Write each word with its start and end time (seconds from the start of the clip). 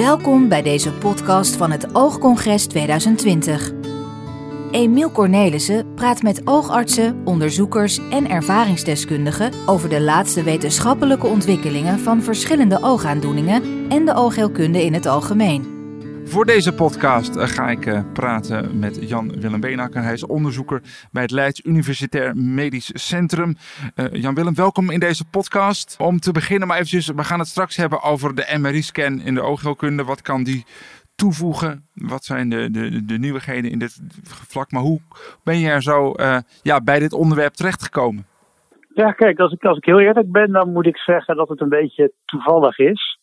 Welkom 0.00 0.48
bij 0.48 0.62
deze 0.62 0.92
podcast 0.92 1.56
van 1.56 1.70
het 1.70 1.94
Oogcongres 1.94 2.66
2020. 2.66 3.72
Emiel 4.70 5.10
Cornelissen 5.10 5.94
praat 5.94 6.22
met 6.22 6.46
oogartsen, 6.46 7.20
onderzoekers 7.24 8.08
en 8.10 8.28
ervaringsdeskundigen 8.28 9.52
over 9.66 9.88
de 9.88 10.00
laatste 10.00 10.42
wetenschappelijke 10.42 11.26
ontwikkelingen 11.26 11.98
van 11.98 12.22
verschillende 12.22 12.78
oogaandoeningen 12.82 13.62
en 13.88 14.04
de 14.04 14.14
oogheelkunde 14.14 14.84
in 14.84 14.94
het 14.94 15.06
algemeen. 15.06 15.73
Voor 16.26 16.44
deze 16.44 16.74
podcast 16.74 17.36
eh, 17.36 17.46
ga 17.46 17.70
ik 17.70 17.86
eh, 17.86 18.00
praten 18.12 18.78
met 18.78 19.08
Jan-Willem 19.08 19.60
Beenakker. 19.60 20.02
Hij 20.02 20.12
is 20.12 20.26
onderzoeker 20.26 20.82
bij 21.12 21.22
het 21.22 21.30
Leids 21.30 21.64
Universitair 21.64 22.36
Medisch 22.36 22.90
Centrum. 22.94 23.56
Uh, 23.96 24.12
Jan-Willem, 24.12 24.54
welkom 24.54 24.90
in 24.90 25.00
deze 25.00 25.24
podcast. 25.24 25.96
Om 26.00 26.18
te 26.18 26.32
beginnen 26.32 26.68
maar 26.68 26.76
eventjes, 26.76 27.06
we 27.06 27.24
gaan 27.24 27.38
het 27.38 27.48
straks 27.48 27.76
hebben 27.76 28.02
over 28.02 28.34
de 28.34 28.56
MRI-scan 28.58 29.20
in 29.20 29.34
de 29.34 29.40
oogheelkunde. 29.40 30.04
Wat 30.04 30.22
kan 30.22 30.44
die 30.44 30.64
toevoegen? 31.14 31.86
Wat 31.94 32.24
zijn 32.24 32.48
de, 32.48 32.70
de, 32.70 33.04
de 33.04 33.18
nieuwigheden 33.18 33.70
in 33.70 33.78
dit 33.78 34.00
vlak? 34.22 34.70
Maar 34.70 34.82
hoe 34.82 35.00
ben 35.44 35.58
je 35.58 35.68
er 35.68 35.82
zo 35.82 36.14
ja, 36.62 36.80
bij 36.80 36.98
dit 36.98 37.12
onderwerp 37.12 37.54
terechtgekomen? 37.54 38.26
Ja, 38.94 39.12
kijk, 39.12 39.38
als 39.38 39.52
ik, 39.52 39.64
als 39.64 39.76
ik 39.76 39.84
heel 39.84 40.00
eerlijk 40.00 40.32
ben, 40.32 40.52
dan 40.52 40.72
moet 40.72 40.86
ik 40.86 40.96
zeggen 40.96 41.36
dat 41.36 41.48
het 41.48 41.60
een 41.60 41.68
beetje 41.68 42.12
toevallig 42.24 42.78
is 42.78 43.18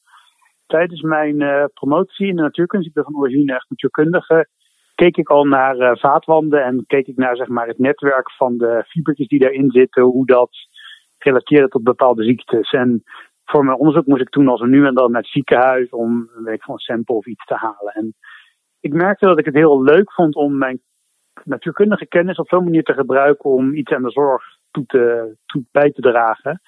tijdens 0.72 1.02
mijn 1.02 1.42
uh, 1.42 1.64
promotie 1.74 2.28
in 2.28 2.36
de 2.36 2.42
natuurkunde, 2.42 2.86
ik 2.86 2.94
ben 2.94 3.04
van 3.04 3.18
origine 3.18 3.54
echt 3.54 3.70
natuurkundige, 3.70 4.48
keek 4.96 5.18
ik 5.18 5.30
al 5.30 5.46
naar 5.46 5.76
uh, 5.78 5.92
vaatwanden 5.94 6.64
en 6.64 6.84
keek 6.88 7.08
ik 7.08 7.18
naar 7.18 7.36
zeg 7.36 7.48
maar, 7.48 7.68
het 7.68 7.80
netwerk 7.80 8.32
van 8.32 8.58
de 8.58 8.84
fibertjes 8.88 9.28
die 9.28 9.40
daarin 9.40 9.72
zitten, 9.72 10.04
hoe 10.04 10.26
dat 10.26 10.50
relateerde 11.18 11.68
tot 11.68 11.84
bepaalde 11.84 12.24
ziektes. 12.24 12.72
En 12.72 13.04
voor 13.46 13.66
mijn 13.66 13.78
onderzoek 13.78 14.06
moest 14.06 14.22
ik 14.22 14.30
toen 14.30 14.48
als 14.48 14.62
nu 14.62 14.86
en 14.86 14.94
dan 14.94 15.12
naar 15.12 15.22
het 15.22 15.32
ziekenhuis 15.32 15.90
om 15.90 16.30
weet 16.44 16.56
ik, 16.56 16.64
van 16.64 16.74
een 16.74 16.80
sample 16.80 17.16
of 17.16 17.26
iets 17.26 17.46
te 17.46 17.56
halen. 17.56 17.94
En 17.94 18.14
ik 18.80 18.94
merkte 18.94 19.26
dat 19.26 19.40
ik 19.40 19.46
het 19.46 19.56
heel 19.56 19.84
leuk 19.84 20.12
vond 20.12 20.36
om 20.36 20.58
mijn 20.58 20.80
natuurkundige 21.44 22.08
kennis 22.08 22.38
op 22.38 22.48
zo'n 22.48 22.64
manier 22.64 22.84
te 22.84 22.94
gebruiken 22.94 23.50
om 23.50 23.74
iets 23.74 23.92
aan 23.92 24.04
de 24.04 24.12
zorg 24.12 24.44
toe 24.72 24.86
te, 24.86 25.36
bij 25.72 25.92
te 25.92 26.02
dragen. 26.02 26.62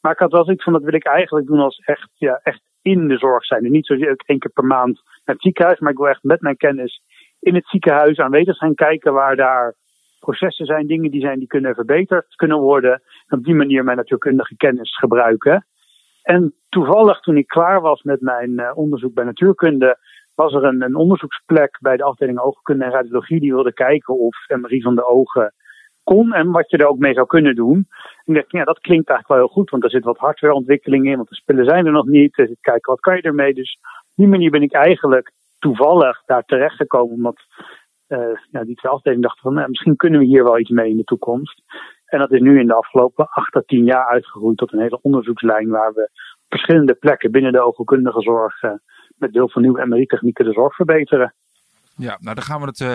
Maar 0.00 0.12
ik 0.12 0.18
had 0.18 0.32
wel 0.32 0.44
zoiets 0.44 0.64
van 0.64 0.72
dat 0.72 0.82
wil 0.82 0.94
ik 0.94 1.04
eigenlijk 1.04 1.46
doen 1.46 1.60
als 1.60 1.78
echt, 1.78 2.10
ja, 2.14 2.40
echt 2.42 2.60
in 2.82 3.08
de 3.08 3.18
zorg 3.18 3.44
zijn. 3.44 3.64
En 3.64 3.70
niet 3.70 3.86
zozeer 3.86 4.20
één 4.26 4.38
keer 4.38 4.50
per 4.50 4.64
maand 4.64 5.00
naar 5.04 5.34
het 5.34 5.42
ziekenhuis, 5.42 5.78
maar 5.78 5.92
ik 5.92 5.98
wil 5.98 6.08
echt 6.08 6.22
met 6.22 6.40
mijn 6.40 6.56
kennis 6.56 7.02
in 7.40 7.54
het 7.54 7.68
ziekenhuis 7.68 8.18
aanwezig 8.18 8.56
zijn, 8.56 8.74
kijken 8.74 9.12
waar 9.12 9.36
daar 9.36 9.74
processen 10.20 10.66
zijn, 10.66 10.86
dingen 10.86 11.10
die 11.10 11.20
zijn 11.20 11.38
die 11.38 11.48
kunnen 11.48 11.74
verbeterd 11.74 12.34
kunnen 12.36 12.58
worden. 12.58 13.02
En 13.26 13.38
op 13.38 13.44
die 13.44 13.54
manier 13.54 13.84
mijn 13.84 13.96
natuurkundige 13.96 14.56
kennis 14.56 14.96
gebruiken. 14.96 15.66
En 16.22 16.54
toevallig 16.68 17.20
toen 17.20 17.36
ik 17.36 17.46
klaar 17.46 17.80
was 17.80 18.02
met 18.02 18.20
mijn 18.20 18.50
uh, 18.50 18.70
onderzoek 18.74 19.14
bij 19.14 19.24
natuurkunde, 19.24 19.98
was 20.34 20.54
er 20.54 20.64
een, 20.64 20.82
een, 20.82 20.94
onderzoeksplek 20.94 21.78
bij 21.80 21.96
de 21.96 22.02
afdeling 22.02 22.38
oogkunde 22.38 22.84
en 22.84 22.90
radiologie 22.90 23.40
die 23.40 23.52
wilde 23.52 23.72
kijken 23.72 24.18
of 24.18 24.36
MRI 24.60 24.82
van 24.82 24.94
de 24.94 25.06
ogen 25.06 25.54
en 26.16 26.50
wat 26.50 26.70
je 26.70 26.76
er 26.76 26.88
ook 26.88 26.98
mee 26.98 27.14
zou 27.14 27.26
kunnen 27.26 27.54
doen. 27.54 27.86
En 28.24 28.34
ik 28.34 28.34
dacht, 28.34 28.50
ja, 28.50 28.64
dat 28.64 28.80
klinkt 28.80 29.08
eigenlijk 29.08 29.28
wel 29.28 29.38
heel 29.38 29.56
goed, 29.56 29.70
want 29.70 29.84
er 29.84 29.90
zit 29.90 30.04
wat 30.04 30.18
hardwareontwikkeling 30.18 31.06
in, 31.06 31.16
want 31.16 31.28
de 31.28 31.34
spullen 31.34 31.64
zijn 31.64 31.86
er 31.86 31.92
nog 31.92 32.06
niet. 32.06 32.34
Dus 32.34 32.50
ik 32.50 32.58
kijk, 32.60 32.86
wat 32.86 33.00
kan 33.00 33.16
je 33.16 33.22
ermee? 33.22 33.54
Dus 33.54 33.78
op 33.82 34.12
die 34.14 34.26
manier 34.26 34.50
ben 34.50 34.62
ik 34.62 34.72
eigenlijk 34.72 35.32
toevallig 35.58 36.22
daar 36.26 36.44
terecht 36.44 36.76
gekomen, 36.76 37.14
omdat 37.14 37.38
uh, 38.08 38.18
ja, 38.50 38.64
die 38.64 38.74
twee 38.74 38.92
afdelingen 38.92 39.22
dachten 39.22 39.42
van, 39.42 39.54
nou, 39.54 39.68
misschien 39.68 39.96
kunnen 39.96 40.20
we 40.20 40.26
hier 40.26 40.44
wel 40.44 40.58
iets 40.58 40.70
mee 40.70 40.90
in 40.90 40.96
de 40.96 41.04
toekomst. 41.04 41.62
En 42.06 42.18
dat 42.18 42.32
is 42.32 42.40
nu 42.40 42.60
in 42.60 42.66
de 42.66 42.74
afgelopen 42.74 43.28
acht 43.28 43.52
tot 43.52 43.68
tien 43.68 43.84
jaar 43.84 44.06
uitgegroeid 44.06 44.56
tot 44.56 44.72
een 44.72 44.80
hele 44.80 44.98
onderzoekslijn 45.02 45.68
waar 45.68 45.92
we 45.92 46.10
verschillende 46.48 46.94
plekken 46.94 47.30
binnen 47.30 47.52
de 47.52 47.60
oogkundige 47.60 48.20
zorg 48.20 48.62
uh, 48.62 48.72
met 49.16 49.32
deel 49.32 49.48
van 49.48 49.62
nieuwe 49.62 49.86
MRI-technieken 49.86 50.44
de 50.44 50.52
zorg 50.52 50.74
verbeteren. 50.74 51.34
Ja, 51.98 52.18
nou 52.20 52.34
daar 52.34 52.44
gaan 52.44 52.60
we 52.60 52.66
het 52.66 52.80
uh, 52.80 52.94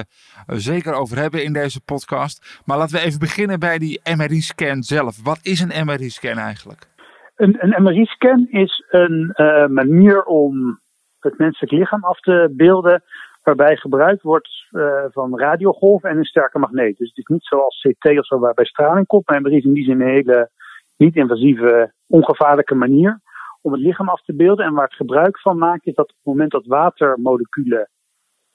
zeker 0.57 0.93
over 0.93 1.17
hebben 1.17 1.43
in 1.43 1.53
deze 1.53 1.81
podcast. 1.81 2.61
Maar 2.65 2.77
laten 2.77 2.95
we 2.95 3.05
even 3.05 3.19
beginnen 3.19 3.59
bij 3.59 3.77
die 3.77 4.01
MRI-scan 4.15 4.83
zelf. 4.83 5.23
Wat 5.23 5.39
is 5.41 5.59
een 5.59 5.85
MRI-scan 5.85 6.37
eigenlijk? 6.37 6.87
Een, 7.35 7.55
een 7.59 7.83
MRI-scan 7.83 8.47
is 8.49 8.83
een 8.89 9.33
uh, 9.35 9.67
manier 9.67 10.23
om 10.23 10.79
het 11.19 11.37
menselijk 11.37 11.71
lichaam 11.71 12.03
af 12.03 12.19
te 12.19 12.53
beelden. 12.57 13.03
Waarbij 13.43 13.75
gebruikt 13.75 14.21
wordt 14.21 14.49
uh, 14.71 15.03
van 15.09 15.39
radiogolven 15.39 16.09
en 16.09 16.17
een 16.17 16.23
sterke 16.23 16.59
magneet. 16.59 16.97
Dus 16.97 17.07
het 17.07 17.17
is 17.17 17.25
niet 17.25 17.45
zoals 17.45 17.87
CT 17.87 18.17
of 18.17 18.25
zo 18.25 18.39
waarbij 18.39 18.65
straling 18.65 19.07
komt. 19.07 19.27
Maar 19.27 19.41
MRI 19.41 19.57
is 19.57 19.63
in 19.63 19.73
die 19.73 19.85
zin 19.85 20.01
een 20.01 20.07
hele 20.07 20.49
niet-invasieve, 20.97 21.93
ongevaarlijke 22.07 22.75
manier 22.75 23.21
om 23.61 23.71
het 23.71 23.81
lichaam 23.81 24.09
af 24.09 24.23
te 24.23 24.35
beelden. 24.35 24.65
En 24.65 24.73
waar 24.73 24.85
het 24.85 24.95
gebruik 24.95 25.39
van 25.39 25.57
maakt 25.57 25.87
is 25.87 25.95
dat 25.95 26.09
op 26.09 26.15
het 26.15 26.25
moment 26.25 26.51
dat 26.51 26.65
watermoleculen 26.65 27.89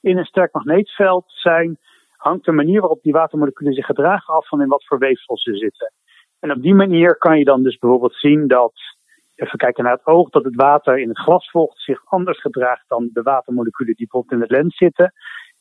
in 0.00 0.18
een 0.18 0.24
sterk 0.24 0.52
magneetveld 0.52 1.24
zijn, 1.26 1.78
hangt 2.16 2.44
de 2.44 2.52
manier 2.52 2.80
waarop 2.80 3.02
die 3.02 3.12
watermoleculen 3.12 3.72
zich 3.72 3.86
gedragen 3.86 4.34
af 4.34 4.48
van 4.48 4.60
in 4.60 4.68
wat 4.68 4.86
voor 4.86 4.98
weefsels 4.98 5.42
ze 5.42 5.56
zitten. 5.56 5.92
En 6.40 6.50
op 6.50 6.62
die 6.62 6.74
manier 6.74 7.16
kan 7.16 7.38
je 7.38 7.44
dan 7.44 7.62
dus 7.62 7.78
bijvoorbeeld 7.78 8.14
zien 8.14 8.46
dat, 8.46 8.72
even 9.34 9.58
kijken 9.58 9.84
naar 9.84 9.92
het 9.92 10.06
oog, 10.06 10.30
dat 10.30 10.44
het 10.44 10.54
water 10.54 10.98
in 10.98 11.08
het 11.08 11.18
glasvocht 11.18 11.80
zich 11.80 12.00
anders 12.04 12.40
gedraagt 12.40 12.84
dan 12.88 13.10
de 13.12 13.22
watermoleculen 13.22 13.94
die 13.94 14.06
bijvoorbeeld 14.10 14.42
in 14.42 14.48
de 14.48 14.54
lens 14.54 14.76
zitten. 14.76 15.12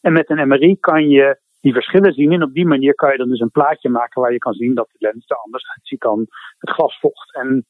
En 0.01 0.13
met 0.13 0.29
een 0.29 0.47
MRI 0.47 0.79
kan 0.79 1.09
je 1.09 1.39
die 1.61 1.73
verschillen 1.73 2.13
zien 2.13 2.31
en 2.31 2.43
op 2.43 2.53
die 2.53 2.65
manier 2.65 2.95
kan 2.95 3.11
je 3.11 3.17
dan 3.17 3.29
dus 3.29 3.39
een 3.39 3.51
plaatje 3.51 3.89
maken 3.89 4.21
waar 4.21 4.31
je 4.31 4.37
kan 4.37 4.53
zien 4.53 4.75
dat 4.75 4.89
de 4.91 4.97
lens 4.99 5.25
er 5.27 5.37
anders 5.37 5.69
uitziet 5.69 6.01
dan 6.01 6.19
het 6.57 6.69
glasvocht. 6.69 7.35
En 7.35 7.65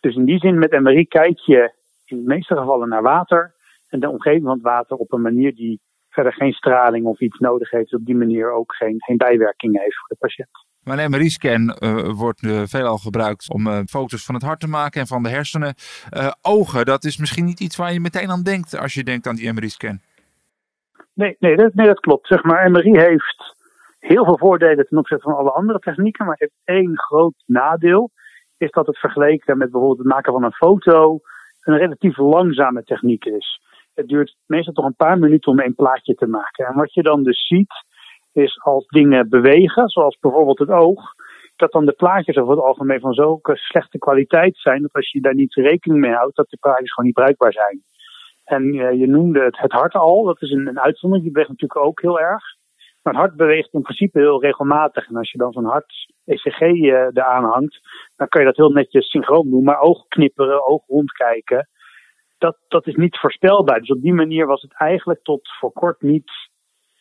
dus 0.00 0.14
in 0.14 0.24
die 0.24 0.38
zin 0.38 0.58
met 0.58 0.80
MRI 0.80 1.06
kijk 1.06 1.38
je 1.38 1.72
in 2.04 2.16
de 2.16 2.26
meeste 2.26 2.56
gevallen 2.56 2.88
naar 2.88 3.02
water 3.02 3.54
en 3.88 4.00
de 4.00 4.10
omgeving 4.10 4.42
van 4.42 4.52
het 4.52 4.62
water 4.62 4.96
op 4.96 5.12
een 5.12 5.20
manier 5.20 5.54
die 5.54 5.80
verder 6.16 6.32
geen 6.32 6.52
straling 6.52 7.04
of 7.06 7.20
iets 7.20 7.38
nodig 7.38 7.70
heeft. 7.70 7.90
Dus 7.90 8.00
op 8.00 8.06
die 8.06 8.16
manier 8.16 8.52
ook 8.52 8.74
geen, 8.74 8.94
geen 8.98 9.16
bijwerking 9.16 9.80
heeft 9.80 9.98
voor 9.98 10.08
de 10.08 10.16
patiënt. 10.18 10.64
Maar 10.84 10.98
een 10.98 11.10
MRI-scan 11.10 11.76
uh, 11.78 12.10
wordt 12.12 12.42
uh, 12.42 12.62
veelal 12.64 12.98
gebruikt 12.98 13.50
om 13.50 13.66
uh, 13.66 13.78
foto's 13.86 14.24
van 14.24 14.34
het 14.34 14.44
hart 14.44 14.60
te 14.60 14.68
maken 14.68 15.00
en 15.00 15.06
van 15.06 15.22
de 15.22 15.28
hersenen. 15.28 15.74
ogen, 16.42 16.84
dat 16.84 17.04
is 17.04 17.16
misschien 17.16 17.44
niet 17.44 17.60
iets 17.60 17.76
waar 17.76 17.92
je 17.92 18.00
meteen 18.00 18.30
aan 18.30 18.42
denkt 18.42 18.78
als 18.78 18.94
je 18.94 19.04
denkt 19.04 19.26
aan 19.26 19.36
die 19.36 19.52
MRI-scan. 19.52 19.98
Nee, 21.12 21.36
nee 21.38 21.56
dat, 21.56 21.74
nee, 21.74 21.86
dat 21.86 22.00
klopt. 22.00 22.26
Zeg 22.26 22.42
maar, 22.42 22.70
MRI 22.70 22.98
heeft 22.98 23.54
heel 23.98 24.24
veel 24.24 24.38
voordelen 24.38 24.86
ten 24.86 24.98
opzichte 24.98 25.28
van 25.28 25.36
alle 25.36 25.50
andere 25.50 25.78
technieken, 25.78 26.26
maar 26.26 26.36
heeft 26.38 26.60
één 26.64 26.98
groot 26.98 27.34
nadeel. 27.46 28.10
Is 28.58 28.70
dat 28.70 28.86
het 28.86 28.98
vergeleken 28.98 29.58
met 29.58 29.70
bijvoorbeeld 29.70 29.98
het 29.98 30.14
maken 30.14 30.32
van 30.32 30.44
een 30.44 30.52
foto 30.52 31.20
een 31.62 31.78
relatief 31.78 32.16
langzame 32.16 32.82
techniek 32.82 33.24
is 33.24 33.60
het 33.96 34.08
duurt 34.08 34.36
meestal 34.46 34.72
toch 34.72 34.84
een 34.84 35.04
paar 35.06 35.18
minuten 35.18 35.52
om 35.52 35.60
een 35.60 35.74
plaatje 35.74 36.14
te 36.14 36.26
maken. 36.26 36.66
En 36.66 36.74
wat 36.74 36.94
je 36.94 37.02
dan 37.02 37.22
dus 37.22 37.46
ziet, 37.46 37.84
is 38.32 38.60
als 38.62 38.86
dingen 38.86 39.28
bewegen, 39.28 39.88
zoals 39.88 40.18
bijvoorbeeld 40.20 40.58
het 40.58 40.70
oog, 40.70 41.00
dat 41.56 41.72
dan 41.72 41.86
de 41.86 41.92
plaatjes 41.92 42.36
over 42.36 42.54
het 42.54 42.64
algemeen 42.64 43.00
van 43.00 43.12
zulke 43.12 43.56
slechte 43.56 43.98
kwaliteit 43.98 44.56
zijn, 44.56 44.82
dat 44.82 44.92
als 44.92 45.10
je 45.10 45.20
daar 45.20 45.34
niet 45.34 45.54
rekening 45.54 46.00
mee 46.00 46.12
houdt, 46.12 46.36
dat 46.36 46.50
de 46.50 46.56
plaatjes 46.60 46.92
gewoon 46.92 47.06
niet 47.06 47.18
bruikbaar 47.18 47.52
zijn. 47.52 47.82
En 48.44 48.74
uh, 48.74 48.92
je 48.92 49.06
noemde 49.06 49.40
het, 49.40 49.58
het 49.58 49.72
hart 49.72 49.94
al, 49.94 50.24
dat 50.24 50.42
is 50.42 50.50
een, 50.50 50.66
een 50.66 50.80
uitzondering, 50.80 51.22
die 51.22 51.32
beweegt 51.32 51.50
natuurlijk 51.50 51.86
ook 51.86 52.00
heel 52.00 52.20
erg. 52.20 52.44
Maar 53.02 53.14
het 53.14 53.22
hart 53.22 53.36
beweegt 53.36 53.72
in 53.72 53.82
principe 53.82 54.18
heel 54.18 54.42
regelmatig. 54.42 55.08
En 55.08 55.16
als 55.16 55.30
je 55.30 55.38
dan 55.38 55.52
zo'n 55.52 55.64
hart-ECG 55.64 56.60
uh, 56.60 56.92
eh, 56.92 57.08
eraan 57.12 57.44
hangt, 57.44 57.80
dan 58.16 58.28
kan 58.28 58.40
je 58.40 58.46
dat 58.46 58.56
heel 58.56 58.70
netjes 58.70 59.10
synchroon 59.10 59.50
doen. 59.50 59.64
Maar 59.64 59.80
oog 59.80 60.06
knipperen, 60.08 60.66
oog 60.66 60.86
rondkijken, 60.86 61.68
dat, 62.38 62.56
dat 62.68 62.86
is 62.86 62.94
niet 62.94 63.18
voorspelbaar. 63.18 63.78
Dus 63.80 63.90
op 63.90 64.00
die 64.00 64.14
manier 64.14 64.46
was 64.46 64.62
het 64.62 64.72
eigenlijk 64.72 65.22
tot 65.22 65.48
voor 65.60 65.72
kort 65.72 66.02
niet 66.02 66.30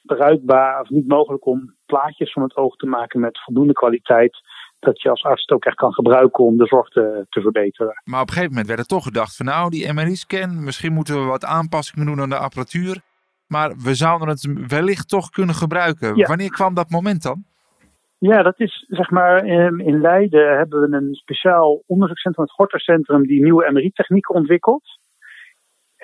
bruikbaar 0.02 0.82
of 0.82 0.90
niet 0.90 1.08
mogelijk 1.08 1.46
om 1.46 1.74
plaatjes 1.86 2.32
van 2.32 2.44
het 2.44 2.56
oog 2.56 2.76
te 2.76 2.86
maken 2.86 3.20
met 3.20 3.42
voldoende 3.44 3.74
kwaliteit. 3.74 4.38
Dat 4.80 5.02
je 5.02 5.10
als 5.10 5.24
arts 5.24 5.42
het 5.42 5.52
ook 5.52 5.66
echt 5.66 5.76
kan 5.76 5.94
gebruiken 5.94 6.44
om 6.44 6.58
de 6.58 6.66
zorg 6.66 6.90
te, 6.90 7.26
te 7.30 7.42
verbeteren. 7.42 8.02
Maar 8.04 8.22
op 8.22 8.28
een 8.28 8.34
gegeven 8.34 8.50
moment 8.50 8.68
werd 8.68 8.80
er 8.80 8.86
toch 8.86 9.04
gedacht 9.04 9.36
van 9.36 9.46
nou, 9.46 9.70
die 9.70 9.94
MRI-scan, 9.94 10.64
misschien 10.64 10.94
moeten 10.94 11.16
we 11.16 11.26
wat 11.26 11.46
aanpassingen 11.46 12.06
doen 12.06 12.22
aan 12.22 12.30
de 12.30 12.38
apparatuur. 12.38 13.02
Maar 13.48 13.76
we 13.78 13.96
zouden 13.96 14.28
het 14.28 14.68
wellicht 14.68 15.10
toch 15.10 15.30
kunnen 15.30 15.56
gebruiken. 15.56 16.16
Ja. 16.16 16.28
Wanneer 16.28 16.50
kwam 16.50 16.74
dat 16.74 16.90
moment 16.90 17.22
dan? 17.22 17.44
Ja, 18.18 18.44
dat 18.44 18.60
is 18.60 18.86
zeg 18.88 19.10
maar 19.10 19.46
in 19.46 20.02
Leiden 20.02 20.58
hebben 20.58 20.90
we 20.90 20.98
een 20.98 21.14
speciaal 21.14 21.84
onderzoekscentrum, 21.88 22.46
het 22.46 22.54
Gortercentrum, 22.54 23.28
die 23.28 23.44
nieuwe 23.44 23.72
MRI-technieken 23.72 24.36
ontwikkelt. 24.36 24.84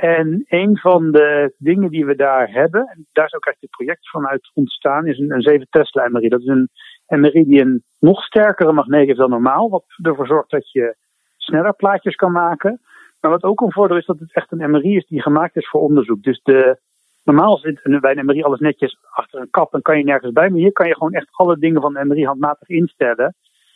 En 0.01 0.45
een 0.48 0.77
van 0.77 1.12
de 1.12 1.53
dingen 1.57 1.89
die 1.89 2.06
we 2.06 2.15
daar 2.15 2.51
hebben, 2.51 2.88
en 2.88 3.07
daar 3.12 3.25
is 3.25 3.33
ook 3.33 3.45
echt 3.45 3.62
het 3.62 3.69
project 3.69 4.09
vanuit 4.09 4.51
ontstaan, 4.53 5.07
is 5.07 5.18
een, 5.19 5.31
een 5.31 5.42
7 5.42 5.68
Tesla 5.69 6.09
MRI. 6.09 6.30
Dat 6.30 6.39
is 6.39 6.48
een 6.48 6.69
MRI 7.07 7.44
die 7.44 7.62
een 7.62 7.83
nog 8.00 8.24
sterkere 8.24 8.71
magneet 8.71 9.06
heeft 9.06 9.19
dan 9.19 9.30
normaal, 9.30 9.69
wat 9.69 9.83
ervoor 10.01 10.27
zorgt 10.27 10.50
dat 10.50 10.71
je 10.71 10.95
sneller 11.38 11.74
plaatjes 11.74 12.15
kan 12.15 12.31
maken. 12.31 12.80
Maar 13.19 13.31
wat 13.31 13.44
ook 13.44 13.62
een 13.62 13.71
voordeel 13.71 13.98
is 13.98 14.06
dat 14.06 14.19
het 14.19 14.33
echt 14.33 14.51
een 14.51 14.71
MRI 14.71 14.95
is 14.95 15.07
die 15.07 15.21
gemaakt 15.21 15.56
is 15.56 15.69
voor 15.69 15.81
onderzoek. 15.81 16.24
Dus 16.24 16.42
de, 16.44 16.77
normaal 17.24 17.57
zit 17.57 18.00
bij 18.01 18.18
een 18.18 18.25
MRI 18.25 18.44
alles 18.44 18.59
netjes 18.59 18.97
achter 19.09 19.42
een 19.42 19.50
kap 19.50 19.74
en 19.74 19.81
kan 19.81 19.97
je 19.97 20.04
nergens 20.04 20.31
bij. 20.31 20.50
Maar 20.50 20.59
hier 20.59 20.71
kan 20.71 20.88
je 20.88 20.94
gewoon 20.94 21.13
echt 21.13 21.27
alle 21.31 21.57
dingen 21.57 21.81
van 21.81 21.94
de 21.94 22.06
MRI 22.06 22.25
handmatig 22.25 22.69
instellen. 22.69 23.36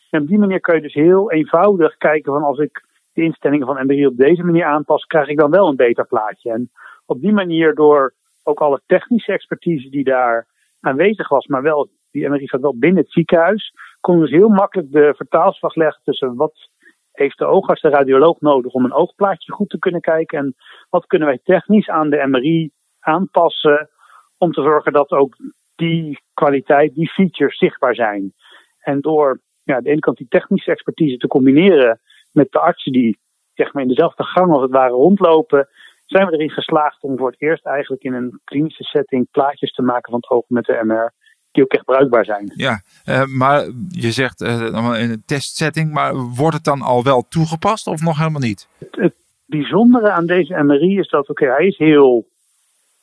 En 0.09 0.21
op 0.21 0.27
die 0.27 0.39
manier 0.39 0.59
kun 0.59 0.75
je 0.75 0.81
dus 0.81 0.93
heel 0.93 1.31
eenvoudig 1.31 1.97
kijken 1.97 2.33
van 2.33 2.43
als 2.43 2.59
ik 2.59 2.83
de 3.15 3.23
instellingen 3.23 3.65
van 3.65 3.85
MRI 3.85 4.05
op 4.05 4.17
deze 4.17 4.43
manier 4.43 4.65
aanpas, 4.65 5.05
krijg 5.05 5.27
ik 5.27 5.37
dan 5.37 5.51
wel 5.51 5.67
een 5.67 5.75
beter 5.75 6.07
plaatje. 6.07 6.51
En 6.51 6.69
op 7.05 7.21
die 7.21 7.33
manier 7.33 7.75
door 7.75 8.13
ook 8.43 8.59
alle 8.59 8.81
technische 8.85 9.31
expertise 9.31 9.89
die 9.89 10.03
daar 10.03 10.47
aanwezig 10.81 11.29
was, 11.29 11.47
maar 11.47 11.61
wel, 11.61 11.89
die 12.11 12.29
MRI 12.29 12.47
zat 12.47 12.61
wel 12.61 12.77
binnen 12.77 13.03
het 13.03 13.11
ziekenhuis, 13.11 13.73
konden 14.01 14.27
ze 14.27 14.35
heel 14.35 14.49
makkelijk 14.49 14.91
de 14.91 15.13
vertaalslag 15.15 15.75
leggen 15.75 16.01
tussen 16.03 16.35
wat 16.35 16.69
heeft 17.11 17.37
de 17.37 17.45
oogarts, 17.45 17.81
de 17.81 17.89
radioloog 17.89 18.39
nodig 18.39 18.73
om 18.73 18.85
een 18.85 18.93
oogplaatje 18.93 19.51
goed 19.51 19.69
te 19.69 19.79
kunnen 19.79 20.01
kijken 20.01 20.37
en 20.37 20.55
wat 20.89 21.05
kunnen 21.05 21.27
wij 21.27 21.39
technisch 21.43 21.89
aan 21.89 22.09
de 22.09 22.27
MRI 22.27 22.71
aanpassen 22.99 23.89
om 24.37 24.51
te 24.51 24.61
zorgen 24.61 24.93
dat 24.93 25.11
ook 25.11 25.35
die 25.75 26.19
kwaliteit, 26.33 26.93
die 26.93 27.09
features 27.09 27.57
zichtbaar 27.57 27.95
zijn. 27.95 28.33
En 28.79 29.01
door 29.01 29.39
ja, 29.63 29.75
aan 29.75 29.83
de 29.83 29.89
ene 29.89 29.99
kant 29.99 30.17
die 30.17 30.27
technische 30.29 30.71
expertise 30.71 31.17
te 31.17 31.27
combineren 31.27 31.99
met 32.35 32.51
de 32.51 32.59
artsen 32.59 32.91
die 32.91 33.17
zeg 33.53 33.73
maar, 33.73 33.81
in 33.81 33.89
dezelfde 33.89 34.23
gang 34.23 34.51
als 34.51 34.61
het 34.61 34.71
ware 34.71 34.93
rondlopen, 34.93 35.67
zijn 36.05 36.25
we 36.25 36.33
erin 36.33 36.49
geslaagd 36.49 37.03
om 37.03 37.17
voor 37.17 37.31
het 37.31 37.41
eerst 37.41 37.65
eigenlijk 37.65 38.03
in 38.03 38.13
een 38.13 38.39
klinische 38.43 38.83
setting 38.83 39.27
plaatjes 39.31 39.73
te 39.73 39.81
maken 39.81 40.11
van 40.11 40.19
het 40.19 40.29
oog 40.29 40.43
met 40.47 40.65
de 40.65 40.81
MR. 40.83 41.13
Die 41.51 41.63
ook 41.63 41.71
echt 41.71 41.85
bruikbaar 41.85 42.25
zijn. 42.25 42.51
Ja, 42.55 42.81
uh, 43.05 43.25
maar 43.25 43.69
je 43.89 44.11
zegt 44.11 44.41
uh, 44.41 45.01
in 45.01 45.09
een 45.09 45.23
testsetting, 45.25 45.91
maar 45.91 46.15
wordt 46.15 46.55
het 46.55 46.63
dan 46.63 46.81
al 46.81 47.03
wel 47.03 47.25
toegepast 47.29 47.87
of 47.87 48.01
nog 48.01 48.17
helemaal 48.17 48.41
niet? 48.41 48.67
Het, 48.77 48.95
het 48.95 49.13
bijzondere 49.45 50.11
aan 50.11 50.25
deze 50.25 50.63
MRI 50.63 50.99
is 50.99 51.09
dat, 51.09 51.29
oké, 51.29 51.45
hij 51.45 51.67
is 51.67 51.77
heel 51.77 52.25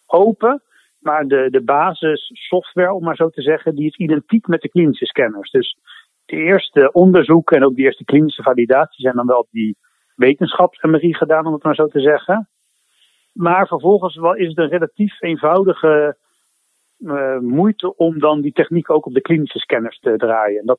open, 0.07 0.63
maar 0.99 1.27
de, 1.27 1.49
de 1.51 1.63
basissoftware, 1.63 2.93
om 2.93 3.05
maar 3.05 3.17
zo 3.17 3.31
te 3.31 3.43
zeggen, 3.43 3.75
die 3.75 3.87
is 3.87 3.97
identiek 3.97 4.47
met 4.47 4.61
de 4.61 4.69
klinische 4.69 5.07
scanners. 5.07 5.51
Dus 5.51 5.77
de 6.25 6.37
eerste 6.37 6.93
onderzoeken 6.93 7.57
en 7.57 7.65
ook 7.65 7.77
de 7.77 7.83
eerste 7.83 8.05
klinische 8.05 8.43
validatie 8.43 9.03
zijn 9.03 9.15
dan 9.17 9.27
wel 9.27 9.39
op 9.39 9.49
die 9.51 9.77
wetenschaps-MRI 10.15 11.15
gedaan, 11.15 11.47
om 11.47 11.53
het 11.53 11.63
maar 11.63 11.75
zo 11.75 11.87
te 11.87 12.01
zeggen. 12.01 12.49
Maar 13.33 13.67
vervolgens 13.67 14.17
is 14.37 14.49
het 14.49 14.59
een 14.59 14.69
relatief 14.69 15.21
eenvoudige 15.21 16.17
uh, 16.99 17.39
moeite 17.39 17.97
om 17.97 18.19
dan 18.19 18.41
die 18.41 18.53
techniek 18.53 18.91
ook 18.91 19.07
op 19.07 19.15
de 19.15 19.21
klinische 19.21 19.59
scanners 19.59 19.99
te 19.99 20.17
draaien. 20.17 20.61
En 20.61 20.67
dat, 20.67 20.79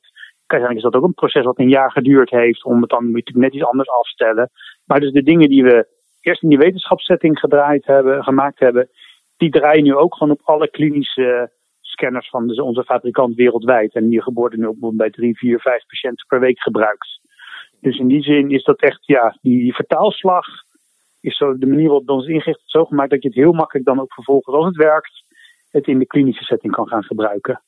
is 0.74 0.82
dat 0.82 0.94
ook 0.94 1.04
een 1.04 1.14
proces 1.14 1.44
wat 1.44 1.58
een 1.58 1.68
jaar 1.68 1.90
geduurd 1.90 2.30
heeft, 2.30 2.64
om 2.64 2.80
het 2.80 2.90
dan 2.90 3.04
natuurlijk 3.04 3.46
net 3.46 3.54
iets 3.54 3.64
anders 3.64 3.88
afstellen. 3.88 4.50
Maar 4.84 5.00
dus 5.00 5.12
de 5.12 5.22
dingen 5.22 5.48
die 5.48 5.64
we 5.64 5.86
eerst 6.20 6.42
in 6.42 6.48
die 6.48 6.58
wetenschapssetting 6.58 7.38
gedraaid 7.38 7.86
hebben, 7.86 8.24
gemaakt 8.24 8.58
hebben, 8.58 8.88
die 9.36 9.50
draaien 9.50 9.84
nu 9.84 9.94
ook 9.94 10.14
gewoon 10.14 10.32
op 10.32 10.40
alle 10.44 10.70
klinische 10.70 11.50
scanners 11.94 12.28
van 12.28 12.46
dus 12.46 12.60
onze 12.60 12.84
fabrikant 12.84 13.34
wereldwijd. 13.34 13.94
En 13.94 14.04
hier 14.04 14.22
nu 14.58 14.66
ook 14.66 14.96
bij 14.96 15.10
drie, 15.10 15.36
vier, 15.36 15.60
vijf 15.60 15.86
patiënten 15.86 16.26
per 16.26 16.40
week 16.40 16.60
gebruikt. 16.60 17.20
Dus 17.80 17.98
in 17.98 18.08
die 18.08 18.22
zin 18.22 18.50
is 18.50 18.64
dat 18.64 18.80
echt, 18.80 19.06
ja, 19.06 19.36
die 19.42 19.74
vertaalslag 19.74 20.46
is 21.20 21.36
zo 21.36 21.58
de 21.58 21.66
manier 21.66 21.88
waarop 21.88 22.08
ons 22.08 22.26
ingericht 22.26 22.62
zo 22.64 22.84
gemaakt 22.84 23.10
dat 23.10 23.22
je 23.22 23.28
het 23.28 23.36
heel 23.36 23.52
makkelijk 23.52 23.86
dan 23.86 24.00
ook 24.00 24.12
vervolgens, 24.12 24.56
als 24.56 24.66
het 24.66 24.76
werkt, 24.76 25.22
het 25.70 25.86
in 25.86 25.98
de 25.98 26.06
klinische 26.06 26.44
setting 26.44 26.72
kan 26.72 26.88
gaan 26.88 27.04
gebruiken. 27.04 27.60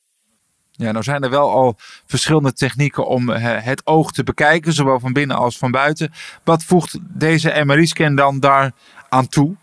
Ja, 0.71 0.91
nou 0.91 1.03
zijn 1.03 1.23
er 1.23 1.29
wel 1.29 1.49
al 1.49 1.73
verschillende 2.05 2.53
technieken 2.53 3.07
om 3.07 3.29
eh, 3.29 3.65
het 3.65 3.87
oog 3.87 4.11
te 4.11 4.23
bekijken, 4.23 4.73
zowel 4.73 4.99
van 4.99 5.13
binnen 5.13 5.37
als 5.37 5.57
van 5.57 5.71
buiten. 5.71 6.11
Wat 6.43 6.63
voegt 6.63 7.19
deze 7.19 7.63
MRI-scan 7.65 8.15
dan 8.15 8.39
daar 8.39 8.71
aan 9.09 9.27
toe? 9.27 9.55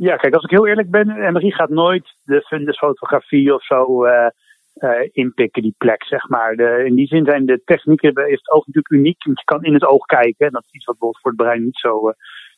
Ja, 0.00 0.16
kijk, 0.16 0.34
als 0.34 0.44
ik 0.44 0.50
heel 0.50 0.66
eerlijk 0.66 0.90
ben, 0.90 1.32
MRI 1.32 1.52
gaat 1.52 1.68
nooit 1.68 2.14
de 2.24 2.40
fundusfotografie 2.40 3.54
of 3.54 3.64
zo 3.64 4.06
uh, 4.06 4.26
uh, 4.74 5.08
inpikken, 5.12 5.62
die 5.62 5.74
plek, 5.78 6.04
zeg 6.04 6.28
maar. 6.28 6.56
De, 6.56 6.82
in 6.86 6.94
die 6.94 7.06
zin 7.06 7.24
zijn 7.24 7.46
de 7.46 7.62
technieken, 7.64 8.10
is 8.10 8.38
het 8.38 8.50
oog 8.50 8.66
natuurlijk 8.66 8.90
uniek, 8.94 9.24
want 9.24 9.38
je 9.38 9.44
kan 9.44 9.64
in 9.64 9.74
het 9.74 9.84
oog 9.84 10.04
kijken. 10.04 10.52
Dat 10.52 10.64
is 10.64 10.72
iets 10.72 10.84
wat 10.84 10.98
bijvoorbeeld 10.98 11.22
voor 11.22 11.30
het 11.30 11.40
brein 11.40 11.64
niet 11.64 11.78
zo 11.78 12.12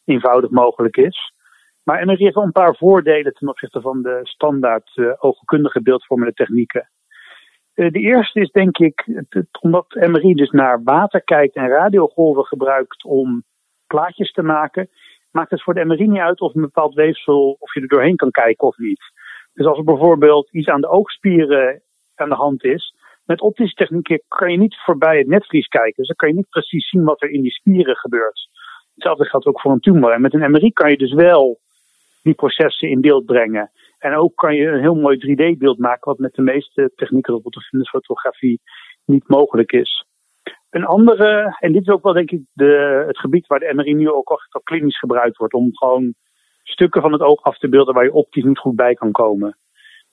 eenvoudig 0.04 0.50
mogelijk 0.50 0.96
is. 0.96 1.32
Maar 1.84 2.06
MRI 2.06 2.22
heeft 2.22 2.34
wel 2.34 2.44
een 2.44 2.52
paar 2.52 2.76
voordelen 2.76 3.32
ten 3.32 3.48
opzichte 3.48 3.80
van 3.80 4.02
de 4.02 4.20
standaard 4.22 5.16
oogkundige 5.18 5.82
beeldvormende 5.82 6.34
technieken. 6.34 6.90
de 7.74 7.90
eerste 7.90 8.40
is 8.40 8.50
denk 8.50 8.78
ik, 8.78 9.06
omdat 9.60 9.94
MRI 9.94 10.34
dus 10.34 10.50
naar 10.50 10.82
water 10.82 11.22
kijkt 11.22 11.56
en 11.56 11.68
radiogolven 11.68 12.44
gebruikt 12.44 13.04
om 13.04 13.42
plaatjes 13.86 14.32
te 14.32 14.42
maken, 14.42 14.88
maakt 15.30 15.50
het 15.50 15.62
voor 15.62 15.74
de 15.74 15.84
MRI 15.84 16.08
niet 16.08 16.20
uit 16.20 16.40
of 16.40 16.54
een 16.54 16.60
bepaald 16.60 16.94
weefsel, 16.94 17.56
of 17.58 17.74
je 17.74 17.80
er 17.80 17.88
doorheen 17.88 18.16
kan 18.16 18.30
kijken 18.30 18.66
of 18.66 18.76
niet. 18.76 19.02
Dus 19.54 19.66
als 19.66 19.78
er 19.78 19.84
bijvoorbeeld 19.84 20.52
iets 20.52 20.68
aan 20.68 20.80
de 20.80 20.88
oogspieren 20.88 21.82
aan 22.14 22.28
de 22.28 22.34
hand 22.34 22.64
is, 22.64 22.94
met 23.24 23.40
optische 23.40 23.74
technieken 23.74 24.22
kan 24.28 24.50
je 24.50 24.58
niet 24.58 24.76
voorbij 24.84 25.18
het 25.18 25.26
netvlies 25.26 25.66
kijken. 25.66 25.94
Dus 25.96 26.06
dan 26.06 26.16
kan 26.16 26.28
je 26.28 26.34
niet 26.34 26.50
precies 26.50 26.88
zien 26.88 27.04
wat 27.04 27.22
er 27.22 27.30
in 27.30 27.42
die 27.42 27.50
spieren 27.50 27.96
gebeurt. 27.96 28.48
Hetzelfde 28.94 29.24
geldt 29.24 29.46
ook 29.46 29.60
voor 29.60 29.72
een 29.72 29.80
tumor. 29.80 30.12
En 30.12 30.20
met 30.20 30.34
een 30.34 30.50
MRI 30.50 30.72
kan 30.72 30.90
je 30.90 30.96
dus 30.96 31.12
wel 31.12 31.58
die 32.22 32.34
processen 32.34 32.88
in 32.88 33.00
beeld 33.00 33.24
brengen. 33.24 33.70
En 33.98 34.14
ook 34.14 34.36
kan 34.36 34.54
je 34.54 34.66
een 34.66 34.80
heel 34.80 34.94
mooi 34.94 35.16
3D-beeld 35.16 35.78
maken, 35.78 36.10
wat 36.10 36.18
met 36.18 36.34
de 36.34 36.42
meeste 36.42 36.92
technieken, 36.96 37.32
bijvoorbeeld 37.32 37.68
de 37.70 37.88
fotografie, 37.88 38.60
niet 39.04 39.28
mogelijk 39.28 39.72
is. 39.72 40.04
Een 40.70 40.84
andere, 40.84 41.56
en 41.58 41.72
dit 41.72 41.82
is 41.82 41.88
ook 41.88 42.02
wel 42.02 42.12
denk 42.12 42.30
ik 42.30 42.40
de, 42.52 43.04
het 43.06 43.18
gebied 43.18 43.46
waar 43.46 43.58
de 43.58 43.72
MRI 43.74 43.94
nu 43.94 44.10
ook 44.10 44.30
echt 44.30 44.64
klinisch 44.64 44.98
gebruikt 44.98 45.36
wordt, 45.36 45.54
om 45.54 45.76
gewoon 45.76 46.14
stukken 46.62 47.02
van 47.02 47.12
het 47.12 47.20
oog 47.20 47.42
af 47.42 47.58
te 47.58 47.68
beelden 47.68 47.94
waar 47.94 48.04
je 48.04 48.12
optisch 48.12 48.44
niet 48.44 48.58
goed 48.58 48.76
bij 48.76 48.94
kan 48.94 49.12
komen. 49.12 49.56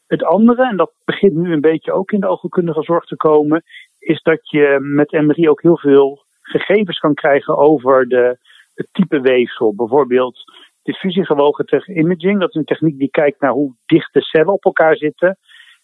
Het 0.08 0.24
andere, 0.24 0.68
en 0.68 0.78
dat 0.78 0.92
begint 1.06 1.34
nu 1.34 1.54
een 1.54 1.62
beetje 1.62 1.92
ook 1.92 2.12
in 2.12 2.20
de 2.20 2.28
oogkundige 2.28 2.84
zorg 2.84 3.06
te 3.06 3.16
komen, 3.16 3.64
is 4.00 4.22
dat 4.22 4.50
je 4.50 4.78
met 4.80 5.12
MRI 5.12 5.50
ook 5.50 5.62
heel 5.62 5.78
veel 5.78 6.26
gegevens 6.42 7.00
kan 7.00 7.14
krijgen 7.14 7.58
over 7.58 8.08
de, 8.08 8.38
het 8.74 8.88
type 8.92 9.22
weefsel. 9.22 9.76
Bijvoorbeeld 9.76 10.44
diffusiegewogen 10.84 11.98
imaging. 11.98 12.40
Dat 12.40 12.50
is 12.50 12.56
een 12.56 12.64
techniek 12.64 12.98
die 12.98 13.10
kijkt 13.10 13.42
naar 13.42 13.52
hoe 13.52 13.76
dicht 13.86 14.14
de 14.14 14.22
cellen 14.22 14.54
op 14.54 14.66
elkaar 14.66 14.96
zitten. 14.96 15.38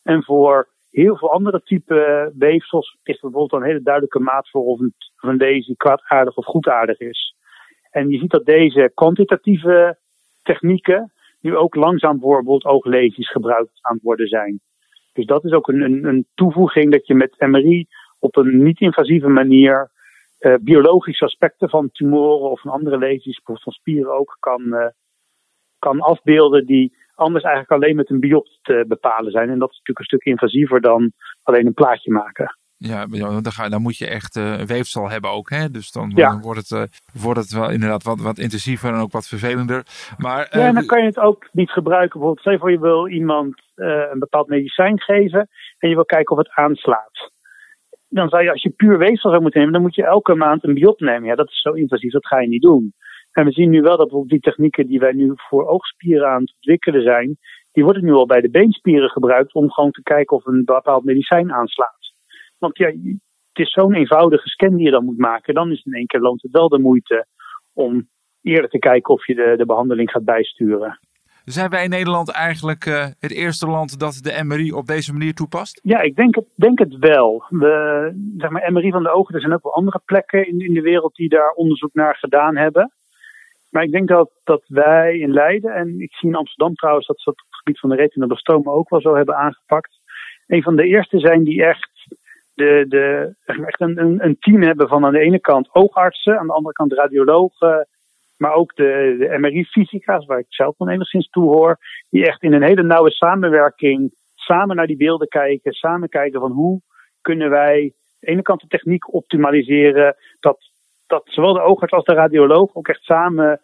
En 0.03 0.23
voor 0.23 0.67
heel 0.93 1.17
veel 1.17 1.31
andere 1.31 1.61
type 1.63 2.31
weefsels 2.37 2.97
is 3.03 3.19
bijvoorbeeld 3.19 3.61
een 3.61 3.67
hele 3.67 3.81
duidelijke 3.81 4.19
maat 4.19 4.49
voor 4.49 4.63
of 4.63 4.79
een, 4.79 4.93
of 5.21 5.77
kwaadaardig 5.77 6.35
of 6.35 6.45
goedaardig 6.45 6.99
is. 6.99 7.35
En 7.91 8.09
je 8.09 8.17
ziet 8.17 8.31
dat 8.31 8.45
deze 8.45 8.91
kwantitatieve 8.93 9.97
technieken 10.43 11.11
nu 11.41 11.55
ook 11.55 11.75
langzaam 11.75 12.19
voor 12.19 12.43
bijvoorbeeld 12.43 12.73
ooglesies 12.73 13.31
gebruikt 13.31 13.79
aan 13.81 13.93
het 13.93 14.03
worden 14.03 14.27
zijn. 14.27 14.59
Dus 15.13 15.25
dat 15.25 15.45
is 15.45 15.51
ook 15.51 15.67
een, 15.67 15.81
een, 15.81 16.05
een 16.05 16.27
toevoeging 16.35 16.91
dat 16.91 17.07
je 17.07 17.13
met 17.13 17.35
MRI 17.39 17.87
op 18.19 18.35
een 18.35 18.63
niet-invasieve 18.63 19.27
manier 19.27 19.91
uh, 20.39 20.55
biologische 20.61 21.25
aspecten 21.25 21.69
van 21.69 21.91
tumoren 21.91 22.49
of 22.49 22.61
van 22.61 22.71
andere 22.71 22.97
lesies, 22.97 23.35
bijvoorbeeld 23.35 23.63
van 23.63 23.73
spieren 23.73 24.13
ook, 24.13 24.37
kan, 24.39 24.61
uh, 24.61 24.87
kan 25.79 25.99
afbeelden 25.99 26.65
die 26.65 26.95
anders 27.15 27.43
eigenlijk 27.43 27.73
alleen 27.73 27.95
met 27.95 28.09
een 28.09 28.19
biopt 28.19 28.59
te 28.61 28.85
bepalen 28.87 29.31
zijn. 29.31 29.49
En 29.49 29.59
dat 29.59 29.69
is 29.69 29.77
natuurlijk 29.77 29.99
een 29.99 30.05
stuk 30.05 30.23
invasiever 30.23 30.81
dan 30.81 31.11
alleen 31.43 31.65
een 31.65 31.73
plaatje 31.73 32.11
maken. 32.11 32.57
Ja, 32.77 33.05
dan, 33.05 33.51
ga, 33.51 33.69
dan 33.69 33.81
moet 33.81 33.97
je 33.97 34.07
echt 34.07 34.35
uh, 34.35 34.55
weefsel 34.55 35.09
hebben 35.09 35.31
ook. 35.31 35.49
Hè? 35.49 35.69
Dus 35.69 35.91
dan, 35.91 36.11
ja. 36.15 36.39
wordt, 36.39 36.59
het, 36.59 36.69
uh, 36.71 36.83
wordt 37.21 37.39
het 37.39 37.51
wel 37.51 37.69
inderdaad 37.69 38.03
wat, 38.03 38.19
wat 38.21 38.37
intensiever 38.37 38.93
en 38.93 38.99
ook 38.99 39.11
wat 39.11 39.27
vervelender. 39.27 39.85
Maar, 40.17 40.39
uh, 40.45 40.61
ja, 40.61 40.67
en 40.67 40.73
dan 40.73 40.85
kan 40.85 40.99
je 40.99 41.05
het 41.05 41.19
ook 41.19 41.49
niet 41.51 41.71
gebruiken. 41.71 42.19
Bijvoorbeeld, 42.19 42.39
stel 42.39 42.51
je 42.51 42.59
voor 42.59 42.71
je 42.71 42.79
wil 42.79 43.07
iemand 43.07 43.61
een 43.75 44.19
bepaald 44.19 44.47
medicijn 44.47 44.99
geven 45.01 45.47
en 45.77 45.89
je 45.89 45.95
wil 45.95 46.05
kijken 46.05 46.31
of 46.31 46.37
het 46.37 46.51
aanslaat. 46.55 47.31
Dan 48.09 48.29
zou 48.29 48.43
je, 48.43 48.51
als 48.51 48.61
je 48.61 48.69
puur 48.69 48.97
weefsel 48.97 49.29
zou 49.29 49.41
moeten 49.41 49.59
nemen, 49.59 49.73
dan 49.73 49.83
moet 49.83 49.95
je 49.95 50.05
elke 50.05 50.35
maand 50.35 50.63
een 50.63 50.73
biop 50.73 50.99
nemen. 50.99 51.29
Ja, 51.29 51.35
dat 51.35 51.49
is 51.49 51.61
zo 51.61 51.71
invasief, 51.71 52.11
dat 52.11 52.27
ga 52.27 52.39
je 52.39 52.47
niet 52.47 52.61
doen. 52.61 52.93
En 53.33 53.45
we 53.45 53.51
zien 53.51 53.69
nu 53.69 53.81
wel 53.81 53.97
dat 53.97 54.07
bijvoorbeeld 54.07 54.31
die 54.31 54.51
technieken 54.51 54.87
die 54.87 54.99
wij 54.99 55.11
nu 55.11 55.31
voor 55.35 55.67
oogspieren 55.67 56.27
aan 56.27 56.41
het 56.41 56.53
ontwikkelen 56.55 57.03
zijn, 57.03 57.37
die 57.71 57.83
worden 57.83 58.03
nu 58.03 58.13
al 58.13 58.25
bij 58.25 58.41
de 58.41 58.49
beenspieren 58.49 59.09
gebruikt 59.09 59.53
om 59.53 59.71
gewoon 59.71 59.91
te 59.91 60.03
kijken 60.03 60.37
of 60.37 60.45
een 60.45 60.65
bepaald 60.65 61.03
medicijn 61.03 61.53
aanslaat. 61.53 62.13
Want 62.59 62.77
ja, 62.77 62.87
het 62.87 63.65
is 63.65 63.71
zo'n 63.71 63.93
eenvoudige 63.93 64.49
scan 64.49 64.75
die 64.75 64.85
je 64.85 64.91
dan 64.91 65.05
moet 65.05 65.17
maken. 65.17 65.53
Dan 65.53 65.71
is 65.71 65.77
het 65.77 65.85
in 65.85 65.93
één 65.93 66.05
keer 66.05 66.19
loont 66.19 66.41
het 66.41 66.51
wel 66.51 66.69
de 66.69 66.79
moeite 66.79 67.25
om 67.73 68.07
eerder 68.41 68.69
te 68.69 68.79
kijken 68.79 69.13
of 69.13 69.27
je 69.27 69.35
de, 69.35 69.53
de 69.57 69.65
behandeling 69.65 70.11
gaat 70.11 70.25
bijsturen. 70.25 70.99
Zijn 71.45 71.69
wij 71.69 71.83
in 71.83 71.89
Nederland 71.89 72.31
eigenlijk 72.31 72.85
uh, 72.85 73.05
het 73.19 73.31
eerste 73.31 73.67
land 73.67 73.99
dat 73.99 74.19
de 74.21 74.43
MRI 74.43 74.71
op 74.71 74.87
deze 74.87 75.11
manier 75.11 75.33
toepast? 75.33 75.79
Ja, 75.83 75.99
ik 75.99 76.15
denk 76.15 76.35
het, 76.35 76.45
denk 76.55 76.79
het 76.79 76.97
wel. 76.97 77.43
We, 77.49 78.33
zeg 78.37 78.49
maar, 78.49 78.71
MRI 78.71 78.91
van 78.91 79.03
de 79.03 79.13
ogen, 79.13 79.35
er 79.35 79.41
zijn 79.41 79.53
ook 79.53 79.63
wel 79.63 79.73
andere 79.73 80.01
plekken 80.05 80.47
in, 80.47 80.59
in 80.59 80.73
de 80.73 80.81
wereld 80.81 81.15
die 81.15 81.29
daar 81.29 81.51
onderzoek 81.51 81.93
naar 81.93 82.15
gedaan 82.15 82.55
hebben. 82.55 82.91
Maar 83.73 83.83
ik 83.83 83.91
denk 83.91 84.07
dat, 84.07 84.31
dat 84.43 84.63
wij 84.67 85.17
in 85.17 85.31
Leiden, 85.31 85.73
en 85.73 85.99
ik 85.99 86.13
zie 86.13 86.29
in 86.29 86.35
Amsterdam 86.35 86.75
trouwens 86.75 87.07
dat 87.07 87.21
ze 87.21 87.29
het 87.29 87.39
op 87.39 87.45
het 87.47 87.57
gebied 87.57 87.79
van 87.79 87.89
de 87.89 87.95
retinoblastomen 87.95 88.73
ook 88.73 88.89
wel 88.89 89.01
zo 89.01 89.15
hebben 89.15 89.35
aangepakt. 89.35 89.99
Een 90.47 90.63
van 90.63 90.75
de 90.75 90.83
eerste 90.83 91.19
zijn 91.19 91.43
die 91.43 91.63
echt 91.63 92.15
de, 92.53 92.85
de, 92.87 93.35
echt 93.45 93.81
een, 93.81 94.25
een, 94.25 94.37
team 94.39 94.61
hebben 94.61 94.87
van 94.87 95.05
aan 95.05 95.11
de 95.11 95.19
ene 95.19 95.39
kant 95.39 95.69
oogartsen, 95.71 96.39
aan 96.39 96.47
de 96.47 96.53
andere 96.53 96.73
kant 96.73 96.93
radiologen, 96.93 97.87
maar 98.37 98.53
ook 98.53 98.75
de, 98.75 99.15
de 99.19 99.37
MRI-fysica's, 99.39 100.25
waar 100.25 100.39
ik 100.39 100.45
zelf 100.49 100.75
dan 100.77 100.89
enigszins 100.89 101.29
toe 101.29 101.43
hoor, 101.43 101.77
die 102.09 102.27
echt 102.27 102.43
in 102.43 102.53
een 102.53 102.63
hele 102.63 102.83
nauwe 102.83 103.11
samenwerking 103.11 104.13
samen 104.35 104.75
naar 104.75 104.87
die 104.87 104.97
beelden 104.97 105.27
kijken, 105.27 105.71
samen 105.71 106.09
kijken 106.09 106.39
van 106.39 106.51
hoe 106.51 106.81
kunnen 107.21 107.49
wij 107.49 107.81
aan 107.81 107.91
de 108.19 108.27
ene 108.27 108.41
kant 108.41 108.61
de 108.61 108.67
techniek 108.67 109.13
optimaliseren, 109.13 110.15
dat, 110.39 110.71
dat 111.13 111.33
zowel 111.33 111.53
de 111.53 111.61
oogarts 111.61 111.93
als 111.93 112.05
de 112.05 112.13
radioloog 112.13 112.75
ook 112.75 112.87
echt 112.87 113.03
samen 113.03 113.61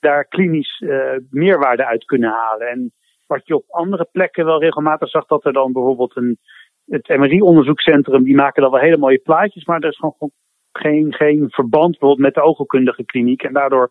daar 0.00 0.24
klinisch 0.24 0.80
uh, 0.80 1.16
meerwaarde 1.30 1.86
uit 1.86 2.04
kunnen 2.04 2.30
halen. 2.30 2.68
En 2.68 2.92
wat 3.26 3.46
je 3.46 3.54
op 3.54 3.64
andere 3.68 4.08
plekken 4.12 4.44
wel 4.44 4.60
regelmatig 4.60 5.08
zag, 5.08 5.26
dat 5.26 5.44
er 5.44 5.52
dan 5.52 5.72
bijvoorbeeld 5.72 6.16
een, 6.16 6.38
het 6.86 7.08
MRI-onderzoekscentrum, 7.08 8.24
die 8.24 8.34
maken 8.34 8.62
dan 8.62 8.70
wel 8.70 8.80
hele 8.80 8.96
mooie 8.96 9.18
plaatjes, 9.18 9.64
maar 9.64 9.80
er 9.80 9.88
is 9.88 9.96
gewoon 9.96 10.30
geen, 10.72 11.14
geen 11.14 11.46
verband 11.50 11.90
bijvoorbeeld 11.90 12.26
met 12.26 12.34
de 12.34 12.42
oogkundige 12.42 13.04
kliniek. 13.04 13.42
En 13.42 13.52
daardoor 13.52 13.90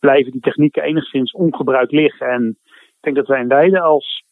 blijven 0.00 0.32
die 0.32 0.40
technieken 0.40 0.82
enigszins 0.82 1.32
ongebruikt 1.32 1.92
liggen. 1.92 2.26
En 2.26 2.56
ik 2.66 2.98
denk 3.00 3.16
dat 3.16 3.26
wij 3.26 3.40
in 3.40 3.46
Leiden 3.46 3.82
als 3.82 4.24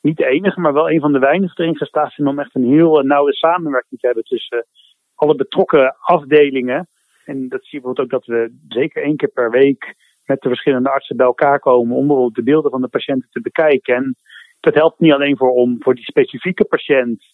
niet 0.00 0.16
de 0.16 0.26
enige, 0.26 0.60
maar 0.60 0.72
wel 0.72 0.90
een 0.90 1.00
van 1.00 1.12
de 1.12 1.18
weinigen 1.18 1.62
erin 1.62 1.76
gestaan 1.76 2.10
zijn 2.10 2.28
om 2.28 2.38
echt 2.38 2.54
een 2.54 2.72
heel 2.72 3.02
nauwe 3.02 3.32
samenwerking 3.34 4.00
te 4.00 4.06
hebben 4.06 4.24
tussen 4.24 4.66
alle 5.14 5.34
betrokken 5.34 5.96
afdelingen. 6.00 6.88
En 7.30 7.48
dat 7.48 7.64
zie 7.64 7.78
je 7.78 7.80
bijvoorbeeld 7.80 8.00
ook 8.00 8.20
dat 8.20 8.26
we 8.26 8.58
zeker 8.68 9.02
één 9.02 9.16
keer 9.16 9.28
per 9.28 9.50
week 9.50 9.94
met 10.26 10.40
de 10.40 10.48
verschillende 10.48 10.90
artsen 10.90 11.16
bij 11.16 11.26
elkaar 11.26 11.58
komen 11.58 11.96
om 11.96 12.06
bijvoorbeeld 12.06 12.34
de 12.34 12.42
beelden 12.42 12.70
van 12.70 12.80
de 12.80 12.88
patiënten 12.88 13.28
te 13.30 13.40
bekijken. 13.40 13.94
En 13.94 14.16
dat 14.60 14.74
helpt 14.74 15.00
niet 15.00 15.12
alleen 15.12 15.36
voor 15.36 15.50
om 15.50 15.76
voor 15.82 15.94
die 15.94 16.04
specifieke 16.04 16.64
patiënt 16.64 17.24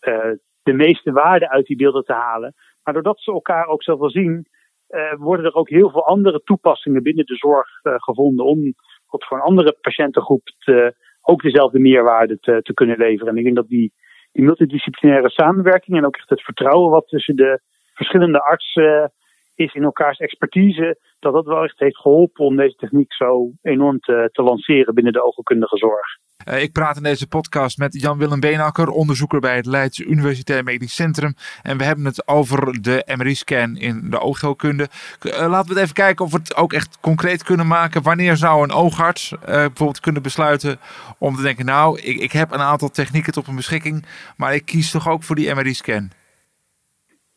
uh, 0.00 0.30
de 0.62 0.72
meeste 0.72 1.12
waarde 1.12 1.48
uit 1.50 1.66
die 1.66 1.76
beelden 1.76 2.04
te 2.04 2.12
halen, 2.12 2.54
maar 2.84 2.94
doordat 2.94 3.20
ze 3.20 3.32
elkaar 3.32 3.66
ook 3.66 3.82
zoveel 3.82 4.10
zien, 4.10 4.46
uh, 4.90 5.12
worden 5.18 5.44
er 5.44 5.54
ook 5.54 5.68
heel 5.68 5.90
veel 5.90 6.06
andere 6.06 6.40
toepassingen 6.44 7.02
binnen 7.02 7.26
de 7.26 7.36
zorg 7.36 7.68
uh, 7.82 7.94
gevonden 7.96 8.44
om 8.44 8.74
voor 9.08 9.36
een 9.36 9.42
andere 9.42 9.76
patiëntengroep 9.80 10.42
te, 10.58 10.94
ook 11.22 11.42
dezelfde 11.42 11.78
meerwaarde 11.78 12.38
te, 12.38 12.62
te 12.62 12.74
kunnen 12.74 12.98
leveren. 12.98 13.32
En 13.32 13.38
ik 13.38 13.44
denk 13.44 13.56
dat 13.56 13.68
die, 13.68 13.92
die 14.32 14.44
multidisciplinaire 14.44 15.30
samenwerking 15.30 15.96
en 15.96 16.06
ook 16.06 16.16
echt 16.16 16.30
het 16.30 16.42
vertrouwen 16.42 16.90
wat 16.90 17.08
tussen 17.08 17.36
de 17.36 17.60
verschillende 17.96 18.42
artsen 18.42 19.12
is 19.54 19.74
in 19.74 19.82
elkaars 19.82 20.18
expertise, 20.18 20.98
dat 21.18 21.32
dat 21.32 21.46
wel 21.46 21.64
echt 21.64 21.78
heeft 21.78 21.98
geholpen 21.98 22.44
om 22.44 22.56
deze 22.56 22.76
techniek 22.76 23.12
zo 23.12 23.50
enorm 23.62 24.00
te, 24.00 24.28
te 24.32 24.42
lanceren 24.42 24.94
binnen 24.94 25.12
de 25.12 25.24
oogkundige 25.24 25.76
zorg. 25.76 26.06
Uh, 26.48 26.62
ik 26.62 26.72
praat 26.72 26.96
in 26.96 27.02
deze 27.02 27.26
podcast 27.26 27.78
met 27.78 28.00
Jan-Willem 28.00 28.40
Beenakker, 28.40 28.88
onderzoeker 28.88 29.40
bij 29.40 29.56
het 29.56 29.66
Leids 29.66 29.98
Universitair 29.98 30.64
Medisch 30.64 30.94
Centrum. 30.94 31.34
En 31.62 31.78
we 31.78 31.84
hebben 31.84 32.04
het 32.04 32.28
over 32.28 32.82
de 32.82 33.12
MRI-scan 33.16 33.76
in 33.76 34.10
de 34.10 34.20
oogheelkunde. 34.20 34.88
Uh, 35.22 35.32
laten 35.32 35.68
we 35.68 35.74
het 35.74 35.82
even 35.82 35.94
kijken 35.94 36.24
of 36.24 36.30
we 36.30 36.38
het 36.38 36.56
ook 36.56 36.72
echt 36.72 36.98
concreet 37.00 37.42
kunnen 37.42 37.66
maken. 37.66 38.02
Wanneer 38.02 38.36
zou 38.36 38.62
een 38.62 38.72
oogarts 38.72 39.34
bijvoorbeeld 39.44 40.00
kunnen 40.00 40.22
besluiten 40.22 40.78
om 41.18 41.36
te 41.36 41.42
denken, 41.42 41.64
nou, 41.64 42.00
ik, 42.00 42.18
ik 42.18 42.32
heb 42.32 42.52
een 42.52 42.60
aantal 42.60 42.88
technieken 42.88 43.32
tot 43.32 43.44
mijn 43.44 43.56
beschikking, 43.56 44.06
maar 44.36 44.54
ik 44.54 44.64
kies 44.64 44.90
toch 44.90 45.08
ook 45.08 45.22
voor 45.22 45.36
die 45.36 45.54
MRI-scan? 45.54 46.10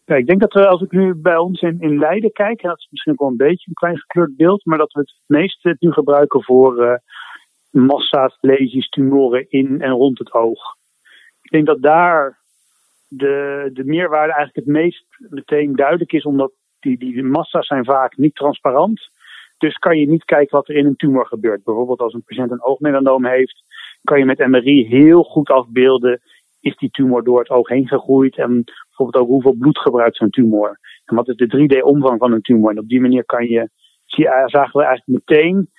Ja, 0.09 0.15
ik 0.15 0.27
denk 0.27 0.39
dat 0.39 0.53
we, 0.53 0.67
als 0.67 0.81
ik 0.81 0.91
nu 0.91 1.15
bij 1.15 1.37
ons 1.37 1.61
in, 1.61 1.79
in 1.79 1.97
Leiden 1.97 2.31
kijk, 2.31 2.61
dat 2.61 2.77
is 2.77 2.87
misschien 2.89 3.13
ook 3.13 3.19
wel 3.19 3.27
een 3.27 3.37
beetje 3.37 3.67
een 3.67 3.73
klein 3.73 3.97
gekleurd 3.97 4.35
beeld, 4.35 4.65
maar 4.65 4.77
dat 4.77 4.93
we 4.93 4.99
het 4.99 5.13
meeste 5.25 5.75
nu 5.79 5.91
gebruiken 5.91 6.43
voor 6.43 6.83
uh, 6.83 6.93
massa's, 7.69 8.37
lesies, 8.41 8.89
tumoren 8.89 9.49
in 9.49 9.81
en 9.81 9.91
rond 9.91 10.19
het 10.19 10.33
oog. 10.33 10.75
Ik 11.41 11.51
denk 11.51 11.65
dat 11.65 11.81
daar 11.81 12.39
de, 13.07 13.69
de 13.73 13.83
meerwaarde 13.83 14.33
eigenlijk 14.33 14.65
het 14.65 14.75
meest 14.75 15.05
meteen 15.17 15.75
duidelijk 15.75 16.11
is, 16.11 16.23
omdat 16.23 16.51
die, 16.79 16.97
die 16.97 17.23
massa's 17.23 17.67
zijn 17.67 17.85
vaak 17.85 18.17
niet 18.17 18.35
transparant. 18.35 19.09
Dus 19.57 19.77
kan 19.77 19.99
je 19.99 20.07
niet 20.07 20.25
kijken 20.25 20.57
wat 20.57 20.69
er 20.69 20.75
in 20.75 20.85
een 20.85 20.95
tumor 20.95 21.25
gebeurt. 21.25 21.63
Bijvoorbeeld 21.63 21.99
als 21.99 22.13
een 22.13 22.23
patiënt 22.23 22.51
een 22.51 22.63
oogmelanoom 22.63 23.25
heeft, 23.25 23.63
kan 24.03 24.19
je 24.19 24.25
met 24.25 24.47
MRI 24.47 24.87
heel 24.87 25.23
goed 25.23 25.49
afbeelden 25.49 26.21
is 26.59 26.77
die 26.77 26.89
tumor 26.89 27.23
door 27.23 27.39
het 27.39 27.49
oog 27.49 27.67
heen 27.67 27.87
gegroeid 27.87 28.37
en 28.37 28.63
bijvoorbeeld 28.63 29.23
ook 29.23 29.29
hoeveel 29.29 29.53
bloed 29.53 29.79
gebruikt 29.79 30.17
zo'n 30.17 30.29
tumor. 30.29 30.79
En 31.05 31.15
wat 31.15 31.27
is 31.27 31.35
de 31.35 31.57
3D-omvang 31.57 32.19
van 32.19 32.31
een 32.31 32.41
tumor? 32.41 32.71
En 32.71 32.79
op 32.79 32.87
die 32.87 33.01
manier 33.01 33.25
kan 33.25 33.45
je, 33.45 33.69
zie, 34.05 34.25
zagen 34.45 34.79
we 34.79 34.83
eigenlijk 34.85 35.25
meteen 35.25 35.69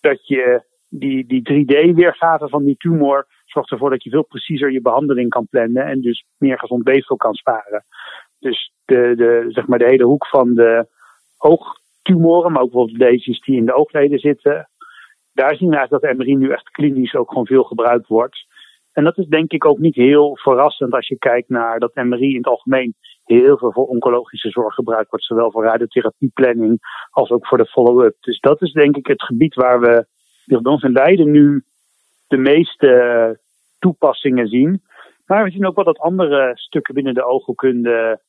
dat 0.00 0.26
je 0.26 0.62
die, 0.88 1.26
die 1.26 1.42
3D-weergave 1.42 2.48
van 2.48 2.64
die 2.64 2.76
tumor 2.76 3.26
zorgt 3.44 3.70
ervoor 3.70 3.90
dat 3.90 4.02
je 4.02 4.10
veel 4.10 4.24
preciezer 4.24 4.72
je 4.72 4.80
behandeling 4.80 5.30
kan 5.30 5.46
plannen 5.50 5.84
en 5.84 6.00
dus 6.00 6.24
meer 6.38 6.58
gezond 6.58 6.84
weefsel 6.84 7.16
kan 7.16 7.34
sparen. 7.34 7.84
Dus 8.38 8.72
de, 8.84 9.14
de, 9.16 9.44
zeg 9.48 9.66
maar 9.66 9.78
de 9.78 9.88
hele 9.88 10.04
hoek 10.04 10.26
van 10.26 10.54
de 10.54 10.86
oogtumoren, 11.38 12.52
maar 12.52 12.62
ook 12.62 12.70
bijvoorbeeld 12.70 12.98
deze 12.98 13.40
die 13.44 13.56
in 13.56 13.66
de 13.66 13.74
oogleden 13.74 14.18
zitten, 14.18 14.68
daar 15.32 15.56
zien 15.56 15.68
we 15.68 15.76
eigenlijk 15.76 16.04
dat 16.04 16.16
MRI 16.16 16.36
nu 16.36 16.50
echt 16.50 16.70
klinisch 16.70 17.14
ook 17.14 17.28
gewoon 17.28 17.46
veel 17.46 17.64
gebruikt 17.64 18.06
wordt. 18.06 18.46
En 18.92 19.04
dat 19.04 19.18
is 19.18 19.26
denk 19.26 19.52
ik 19.52 19.64
ook 19.64 19.78
niet 19.78 19.94
heel 19.94 20.36
verrassend 20.36 20.92
als 20.92 21.08
je 21.08 21.18
kijkt 21.18 21.48
naar 21.48 21.78
dat 21.78 21.94
MRI 21.94 22.30
in 22.30 22.36
het 22.36 22.46
algemeen 22.46 22.94
heel 23.24 23.58
veel 23.58 23.72
voor 23.72 23.86
oncologische 23.86 24.50
zorg 24.50 24.74
gebruikt 24.74 25.10
wordt, 25.10 25.24
zowel 25.24 25.50
voor 25.50 25.64
radiotherapieplanning 25.64 26.78
als 27.10 27.30
ook 27.30 27.46
voor 27.46 27.58
de 27.58 27.66
follow-up. 27.66 28.16
Dus 28.20 28.40
dat 28.40 28.62
is 28.62 28.72
denk 28.72 28.96
ik 28.96 29.06
het 29.06 29.22
gebied 29.22 29.54
waar 29.54 29.80
we 29.80 30.06
bij 30.44 30.72
ons 30.72 30.82
in 30.82 30.92
Leiden 30.92 31.30
nu 31.30 31.62
de 32.28 32.36
meeste 32.36 33.38
toepassingen 33.78 34.48
zien. 34.48 34.82
Maar 35.26 35.44
we 35.44 35.50
zien 35.50 35.66
ook 35.66 35.74
wel 35.74 35.84
dat 35.84 35.98
andere 35.98 36.52
stukken 36.54 36.94
binnen 36.94 37.14
de 37.14 37.24
oogheelkunde 37.24 38.20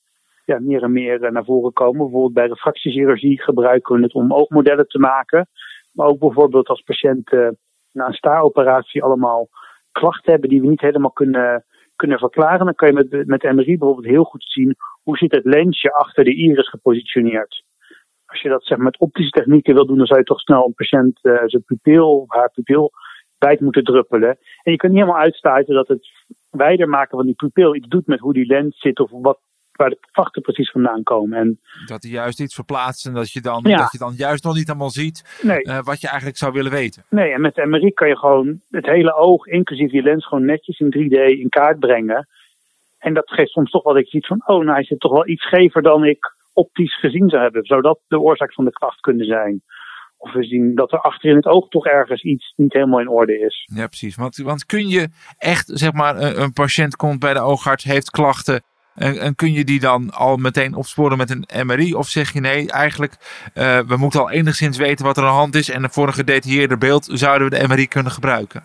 ja, 0.46 0.60
meer 0.60 0.84
en 0.84 0.92
meer 0.92 1.32
naar 1.32 1.46
voren 1.46 1.74
komen. 1.74 2.02
Bijvoorbeeld 2.02 2.34
bij 2.34 2.48
refractiechirurgie 2.48 3.42
gebruiken 3.42 3.96
we 3.96 4.02
het 4.02 4.14
om 4.14 4.34
oogmodellen 4.34 4.88
te 4.88 5.00
maken. 5.00 5.48
Maar 5.94 6.08
ook 6.08 6.20
bijvoorbeeld 6.20 6.68
als 6.68 6.82
patiënten 6.82 7.58
na 7.92 8.08
een 8.08 8.14
staaroperatie 8.14 9.04
allemaal 9.04 9.50
klachten 9.92 10.32
hebben 10.32 10.50
die 10.50 10.62
we 10.62 10.68
niet 10.68 10.82
helemaal 10.82 11.12
kunnen, 11.12 11.64
kunnen 11.96 12.20
verklaren, 12.20 12.66
dan 12.66 12.76
kan 12.76 12.88
je 12.88 12.94
met, 12.94 13.28
met 13.28 13.44
MRI 13.44 13.78
bijvoorbeeld 13.78 14.06
heel 14.06 14.24
goed 14.24 14.44
zien 14.44 14.76
hoe 15.04 15.18
zit 15.18 15.32
het 15.32 15.46
lensje 15.46 15.94
achter 15.94 16.24
de 16.24 16.36
iris 16.36 16.70
gepositioneerd. 16.70 17.64
Als 18.26 18.42
je 18.42 18.50
dat 18.50 18.66
zeg 18.66 18.78
maar, 18.78 18.86
met 18.86 19.00
optische 19.00 19.32
technieken 19.32 19.74
wil 19.74 19.86
doen, 19.86 19.98
dan 19.98 20.06
zou 20.06 20.20
je 20.20 20.26
toch 20.26 20.40
snel 20.40 20.66
een 20.66 20.74
patiënt 20.74 21.20
uh, 21.22 21.42
zijn 21.46 21.64
pupil, 21.64 22.26
haar 22.28 22.52
pupil 22.54 22.92
wijd 23.38 23.60
moeten 23.60 23.84
druppelen. 23.84 24.38
En 24.64 24.72
je 24.72 24.78
kunt 24.78 24.92
niet 24.92 25.02
helemaal 25.02 25.22
uitsluiten 25.22 25.76
dat 25.76 25.88
het 25.88 26.10
wijder 26.50 26.90
maken 26.90 27.18
van 27.18 27.26
die 27.26 27.36
pupil 27.36 27.76
iets 27.76 27.88
doet 27.88 28.08
met 28.08 28.20
hoe 28.20 28.34
die 28.34 28.46
lens 28.46 28.80
zit 28.80 29.00
of 29.00 29.10
wat 29.12 29.40
waar 29.82 29.90
de 29.90 29.98
vachten 30.12 30.42
precies 30.42 30.72
vandaan 30.72 31.04
komen. 31.04 31.40
En, 31.40 31.60
dat 31.86 32.04
hij 32.04 32.12
juist 32.12 32.40
iets 32.40 32.56
verplaatst 32.56 33.06
en 33.06 33.14
dat 33.14 33.32
je 33.32 33.42
dan, 33.42 33.64
dat 33.64 33.92
je 33.92 33.98
dan 33.98 34.14
juist 34.18 34.44
nog 34.44 34.56
niet 34.56 34.70
allemaal 34.70 34.90
ziet 34.90 35.40
nee. 35.42 35.64
uh, 35.64 35.80
wat 35.84 36.02
je 36.02 36.08
eigenlijk 36.08 36.38
zou 36.38 36.52
willen 36.54 36.72
weten. 36.72 37.04
Nee, 37.10 37.32
en 37.32 37.42
met 37.42 37.56
de 37.56 37.66
MRI 37.66 37.92
kan 37.92 38.08
je 38.08 38.18
gewoon 38.18 38.62
het 38.70 38.86
hele 38.86 39.14
oog, 39.14 39.46
inclusief 39.46 39.92
die 39.92 40.02
lens, 40.02 40.28
gewoon 40.28 40.46
netjes 40.46 40.80
in 40.80 40.94
3D 40.98 41.40
in 41.40 41.50
kaart 41.50 41.80
brengen. 41.80 42.28
En 43.00 43.14
dat 43.14 43.30
geeft 43.30 43.52
soms 43.52 43.72
toch 43.72 43.84
wel 43.84 43.94
dat 43.94 44.04
je 44.04 44.18
ziet 44.18 44.28
van, 44.28 44.42
oh, 44.46 44.64
nou 44.64 44.72
hij 44.72 44.84
zit 44.84 45.00
toch 45.00 45.12
wel 45.12 45.28
iets 45.28 45.44
schever 45.44 45.82
dan 45.82 46.06
ik 46.06 46.36
optisch 46.54 47.00
gezien 47.00 47.30
zou 47.30 47.42
hebben. 47.42 47.66
Zou 47.66 47.82
dat 47.82 48.00
de 48.08 48.20
oorzaak 48.20 48.54
van 48.54 48.66
de 48.66 48.72
kracht 48.72 49.00
kunnen 49.00 49.26
zijn? 49.26 49.62
Of 50.18 50.34
we 50.34 50.44
zien 50.44 50.76
dat 50.76 50.92
er 50.92 51.02
achter 51.02 51.30
in 51.30 51.36
het 51.36 51.46
oog 51.46 51.68
toch 51.68 51.86
ergens 51.86 52.24
iets 52.24 52.54
niet 52.56 52.74
helemaal 52.74 53.00
in 53.00 53.10
orde 53.10 53.40
is. 53.40 53.70
Ja, 53.74 53.88
precies. 53.88 54.16
Want, 54.16 54.38
want 54.38 54.66
kun 54.66 54.88
je 54.88 55.08
echt, 55.38 55.72
zeg 55.74 55.94
maar, 55.94 56.18
een, 56.18 56.42
een 56.42 56.54
patiënt 56.54 56.96
komt 56.96 57.20
bij 57.20 57.34
de 57.34 57.40
oogarts, 57.40 57.84
heeft 57.84 58.10
klachten. 58.10 58.64
En, 58.96 59.20
en, 59.20 59.36
kun 59.36 59.52
je 59.52 59.64
die 59.64 59.80
dan 59.80 60.10
al 60.10 60.38
meteen 60.38 60.76
opsporen 60.76 61.18
met 61.18 61.30
een 61.30 61.66
MRI? 61.66 61.94
Of 61.94 62.08
zeg 62.08 62.34
je 62.34 62.40
nee, 62.40 62.72
eigenlijk, 62.72 63.14
uh, 63.56 63.80
we 63.80 63.98
moeten 63.98 64.20
al 64.20 64.32
enigszins 64.32 64.78
weten 64.78 65.06
wat 65.06 65.18
er 65.18 65.24
aan 65.24 65.30
de 65.30 65.36
hand 65.36 65.56
is. 65.56 65.70
En 65.70 65.90
voor 65.90 66.08
een 66.08 66.14
gedetailleerder 66.14 66.78
beeld 66.78 67.10
zouden 67.12 67.50
we 67.50 67.60
de 67.60 67.68
MRI 67.68 67.88
kunnen 67.88 68.12
gebruiken? 68.12 68.64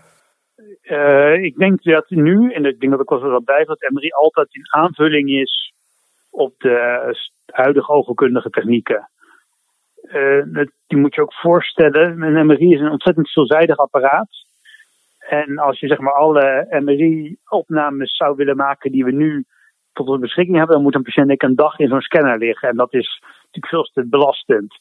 Uh, 0.83 1.43
ik 1.43 1.57
denk 1.57 1.83
dat 1.83 2.11
nu, 2.11 2.53
en 2.53 2.65
ik 2.65 2.81
denk 2.81 2.93
dat 2.93 3.01
ik 3.01 3.09
wel 3.09 3.19
zo 3.19 3.41
bij 3.41 3.65
dat 3.65 3.91
MRI 3.91 4.11
altijd 4.11 4.55
in 4.55 4.67
aanvulling 4.69 5.31
is 5.31 5.73
op 6.31 6.55
de 6.59 7.17
huidige 7.47 7.93
oogkundige 7.93 8.51
technieken. 8.51 9.09
Die 10.87 10.99
moet 10.99 11.15
je 11.15 11.23
ook 11.23 11.35
voorstellen. 11.35 12.23
Een 12.23 12.47
MRI 12.47 12.73
is 12.73 12.81
een 12.81 12.91
ontzettend 12.91 13.31
veelzijdig 13.31 13.77
apparaat. 13.77 14.47
En 15.29 15.59
als 15.59 15.81
je 15.81 15.87
zeg 15.87 15.99
maar 15.99 16.13
alle 16.13 16.67
MRI-opnames 16.85 18.17
zou 18.17 18.37
willen 18.37 18.57
maken 18.57 18.93
die 18.93 19.05
we 19.05 19.13
nu 19.13 19.45
tot 19.97 20.09
onze 20.09 20.21
beschikking 20.21 20.57
hebben, 20.57 20.75
dan 20.75 20.85
moet 20.85 20.95
een 20.95 21.03
patiënt 21.03 21.43
een 21.43 21.55
dag 21.55 21.79
in 21.79 21.89
zo'n 21.89 22.01
scanner 22.01 22.39
liggen. 22.39 22.69
En 22.69 22.77
dat 22.77 22.95
is 22.95 23.23
natuurlijk 23.45 23.67
veel 23.67 23.83
te 23.83 24.09
belastend. 24.09 24.75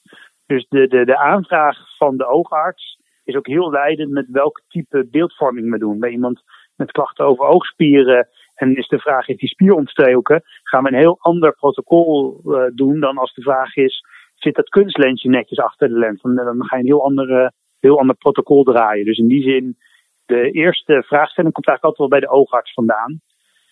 Dus 0.45 0.65
de, 0.69 0.87
de, 0.87 1.05
de 1.05 1.17
aanvraag 1.17 1.77
van 1.97 2.17
de 2.17 2.27
oogarts 2.27 2.97
is 3.23 3.35
ook 3.35 3.47
heel 3.47 3.69
leidend 3.71 4.11
met 4.11 4.25
welk 4.29 4.61
type 4.67 5.07
beeldvorming 5.11 5.71
we 5.71 5.77
doen. 5.77 5.99
Bij 5.99 6.09
iemand 6.09 6.41
met 6.75 6.91
klachten 6.91 7.25
over 7.25 7.45
oogspieren 7.45 8.27
en 8.55 8.75
is 8.75 8.87
de 8.87 8.99
vraag, 8.99 9.27
is 9.27 9.37
die 9.37 9.49
spier 9.49 9.73
ontstoken? 9.73 10.41
Gaan 10.63 10.83
we 10.83 10.89
een 10.89 10.99
heel 10.99 11.17
ander 11.19 11.55
protocol 11.55 12.41
uh, 12.45 12.63
doen 12.73 12.99
dan 12.99 13.17
als 13.17 13.33
de 13.33 13.41
vraag 13.41 13.75
is, 13.75 14.03
zit 14.35 14.55
dat 14.55 14.69
kunstlensje 14.69 15.29
netjes 15.29 15.59
achter 15.59 15.87
de 15.87 15.99
lens? 15.99 16.21
Dan, 16.21 16.35
dan 16.35 16.65
ga 16.65 16.75
je 16.75 16.81
een 16.81 16.87
heel 16.87 17.03
ander, 17.03 17.51
heel 17.79 17.99
ander 17.99 18.15
protocol 18.15 18.63
draaien. 18.63 19.05
Dus 19.05 19.17
in 19.17 19.27
die 19.27 19.43
zin, 19.43 19.77
de 20.25 20.51
eerste 20.51 21.03
vraagstelling 21.07 21.53
komt 21.53 21.67
eigenlijk 21.67 21.83
altijd 21.83 21.97
wel 21.97 22.19
bij 22.19 22.19
de 22.19 22.35
oogarts 22.35 22.73
vandaan. 22.73 23.21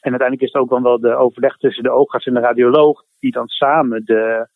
En 0.03 0.10
uiteindelijk 0.10 0.41
is 0.41 0.51
het 0.51 0.62
ook 0.62 0.69
dan 0.69 0.83
wel 0.83 1.00
de 1.00 1.15
overleg 1.15 1.57
tussen 1.57 1.83
de 1.83 1.91
oogarts 1.91 2.25
en 2.25 2.33
de 2.33 2.39
radioloog, 2.39 3.03
die 3.19 3.31
dan 3.31 3.48
samen 3.48 4.05
de, 4.05 4.48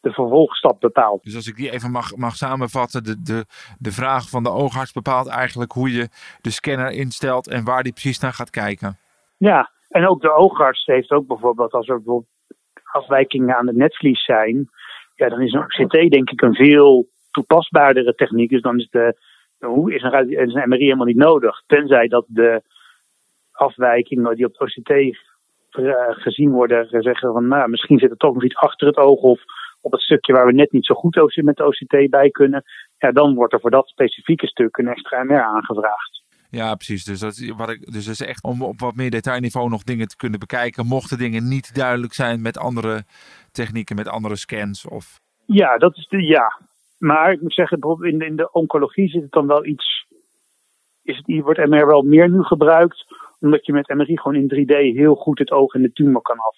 de 0.00 0.12
vervolgstap 0.12 0.80
bepaalt. 0.80 1.22
Dus 1.22 1.34
als 1.36 1.46
ik 1.46 1.56
die 1.56 1.70
even 1.70 1.90
mag, 1.90 2.16
mag 2.16 2.36
samenvatten, 2.36 3.04
de, 3.04 3.22
de, 3.22 3.44
de 3.78 3.92
vraag 3.92 4.28
van 4.28 4.42
de 4.42 4.50
oogarts 4.50 4.92
bepaalt 4.92 5.28
eigenlijk 5.28 5.72
hoe 5.72 5.92
je 5.92 6.08
de 6.40 6.50
scanner 6.50 6.90
instelt 6.90 7.48
en 7.48 7.64
waar 7.64 7.82
die 7.82 7.92
precies 7.92 8.18
naar 8.18 8.32
gaat 8.32 8.50
kijken. 8.50 8.98
Ja, 9.36 9.70
en 9.88 10.08
ook 10.08 10.20
de 10.20 10.32
oogarts 10.32 10.84
heeft 10.84 11.10
ook 11.10 11.26
bijvoorbeeld, 11.26 11.72
als 11.72 11.88
er 11.88 11.96
bijvoorbeeld 11.96 12.30
afwijkingen 12.92 13.56
aan 13.56 13.66
het 13.66 13.76
netvlies 13.76 14.24
zijn, 14.24 14.68
ja, 15.14 15.28
dan 15.28 15.40
is 15.40 15.52
een 15.52 15.66
CT 15.66 16.10
denk 16.10 16.30
ik 16.30 16.42
een 16.42 16.54
veel 16.54 17.08
toepasbaardere 17.30 18.14
techniek 18.14 18.50
is, 18.50 18.60
dan 18.60 18.78
is 18.78 18.88
de, 18.90 19.16
hoe 19.58 19.94
is 19.94 20.02
een, 20.02 20.30
is 20.30 20.54
een 20.54 20.68
MRI 20.68 20.84
helemaal 20.84 21.06
niet 21.06 21.16
nodig. 21.16 21.62
Tenzij 21.66 22.08
dat 22.08 22.24
de 22.28 22.62
afwijkingen 23.54 24.36
die 24.36 24.46
op 24.46 24.58
het 24.58 24.60
OCT 24.60 25.18
gezien 26.22 26.50
worden, 26.50 26.86
zeggen 27.02 27.32
van 27.32 27.48
nou, 27.48 27.68
misschien 27.68 27.98
zit 27.98 28.10
er 28.10 28.16
toch 28.16 28.34
nog 28.34 28.44
iets 28.44 28.56
achter 28.56 28.86
het 28.86 28.96
oog 28.96 29.20
of 29.20 29.40
op 29.80 29.92
het 29.92 30.00
stukje 30.00 30.32
waar 30.32 30.46
we 30.46 30.52
net 30.52 30.72
niet 30.72 30.86
zo 30.86 30.94
goed 30.94 31.34
met 31.34 31.56
de 31.56 31.66
OCT 31.66 32.10
bij 32.10 32.30
kunnen. 32.30 32.62
Ja, 32.98 33.12
dan 33.12 33.34
wordt 33.34 33.52
er 33.52 33.60
voor 33.60 33.70
dat 33.70 33.88
specifieke 33.88 34.46
stuk 34.46 34.76
een 34.76 34.88
extra 34.88 35.22
MR 35.22 35.42
aangevraagd. 35.42 36.22
Ja, 36.50 36.74
precies. 36.74 37.04
Dus 37.04 37.20
dat, 37.20 37.52
wat 37.56 37.70
ik, 37.70 37.92
dus 37.92 38.04
dat 38.04 38.14
is 38.14 38.26
echt 38.26 38.42
om 38.42 38.62
op 38.62 38.80
wat 38.80 38.94
meer 38.94 39.10
detailniveau 39.10 39.68
nog 39.68 39.82
dingen 39.82 40.08
te 40.08 40.16
kunnen 40.16 40.38
bekijken. 40.38 40.86
Mochten 40.86 41.18
dingen 41.18 41.48
niet 41.48 41.74
duidelijk 41.74 42.12
zijn 42.12 42.42
met 42.42 42.58
andere 42.58 43.04
technieken, 43.52 43.96
met 43.96 44.08
andere 44.08 44.36
scans? 44.36 44.88
Of... 44.88 45.20
Ja, 45.46 45.78
dat 45.78 45.96
is 45.96 46.08
de 46.08 46.22
ja. 46.22 46.58
Maar 46.98 47.32
ik 47.32 47.40
moet 47.40 47.54
zeggen, 47.54 47.80
bijvoorbeeld 47.80 48.12
in 48.12 48.18
de, 48.18 48.24
in 48.24 48.36
de 48.36 48.52
oncologie 48.52 49.08
zit 49.08 49.22
het 49.22 49.32
dan 49.32 49.46
wel 49.46 49.64
iets. 49.64 50.06
Is 51.02 51.16
het, 51.16 51.42
wordt 51.42 51.66
MR 51.66 51.86
wel 51.86 52.02
meer 52.02 52.30
nu 52.30 52.42
gebruikt, 52.42 53.04
omdat 53.44 53.66
je 53.66 53.72
met 53.72 53.94
MRI 53.94 54.18
gewoon 54.18 54.36
in 54.36 54.64
3D 54.64 54.96
heel 54.96 55.14
goed 55.14 55.38
het 55.38 55.50
oog 55.50 55.74
en 55.74 55.82
de 55.82 55.92
tumor 55.92 56.22
kan 56.22 56.38
af 56.38 56.56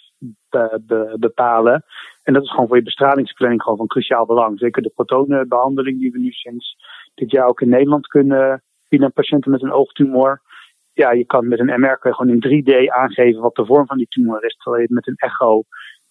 bepalen. 1.18 1.84
En 2.22 2.32
dat 2.32 2.42
is 2.42 2.50
gewoon 2.50 2.66
voor 2.66 2.76
je 2.76 2.82
bestralingsplanning 2.82 3.62
gewoon 3.62 3.78
van 3.78 3.86
cruciaal 3.86 4.26
belang. 4.26 4.58
Zeker 4.58 4.82
de 4.82 4.92
protonenbehandeling 4.94 6.00
die 6.00 6.10
we 6.10 6.18
nu 6.18 6.30
sinds 6.30 6.76
dit 7.14 7.30
jaar 7.30 7.46
ook 7.46 7.60
in 7.60 7.68
Nederland 7.68 8.06
kunnen 8.06 8.62
bieden 8.88 9.08
aan 9.08 9.12
patiënten 9.12 9.50
met 9.50 9.62
een 9.62 9.72
oogtumor. 9.72 10.40
Ja, 10.92 11.10
je 11.12 11.24
kan 11.24 11.48
met 11.48 11.58
een 11.58 11.80
MR 11.80 11.96
gewoon 12.00 12.40
in 12.40 12.62
3D 12.64 12.88
aangeven 12.88 13.42
wat 13.42 13.54
de 13.54 13.66
vorm 13.66 13.86
van 13.86 13.96
die 13.96 14.08
tumor 14.08 14.44
is. 14.44 14.56
Terwijl 14.56 14.82
je 14.82 14.88
het 14.88 14.96
met 14.96 15.06
een 15.06 15.28
echo 15.28 15.62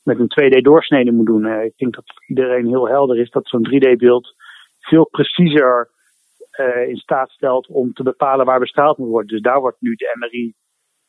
met 0.03 0.19
een 0.19 0.29
2D-doorsnede 0.29 1.11
moet 1.11 1.25
doen. 1.25 1.45
Eh, 1.45 1.63
ik 1.63 1.77
denk 1.77 1.95
dat 1.95 2.05
iedereen 2.27 2.67
heel 2.67 2.87
helder 2.87 3.19
is 3.19 3.29
dat 3.29 3.47
zo'n 3.47 3.67
3D-beeld 3.69 4.33
veel 4.79 5.07
preciezer 5.09 5.89
uh, 6.57 6.87
in 6.87 6.97
staat 6.97 7.29
stelt 7.29 7.67
om 7.67 7.93
te 7.93 8.03
bepalen 8.03 8.45
waar 8.45 8.59
bestraald 8.59 8.97
moet 8.97 9.09
worden. 9.09 9.27
Dus 9.27 9.41
daar 9.41 9.59
wordt 9.59 9.81
nu 9.81 9.95
de 9.95 10.15
MRI 10.19 10.53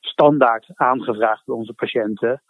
standaard 0.00 0.66
aangevraagd 0.74 1.46
bij 1.46 1.54
onze 1.54 1.74
patiënten. 1.74 2.42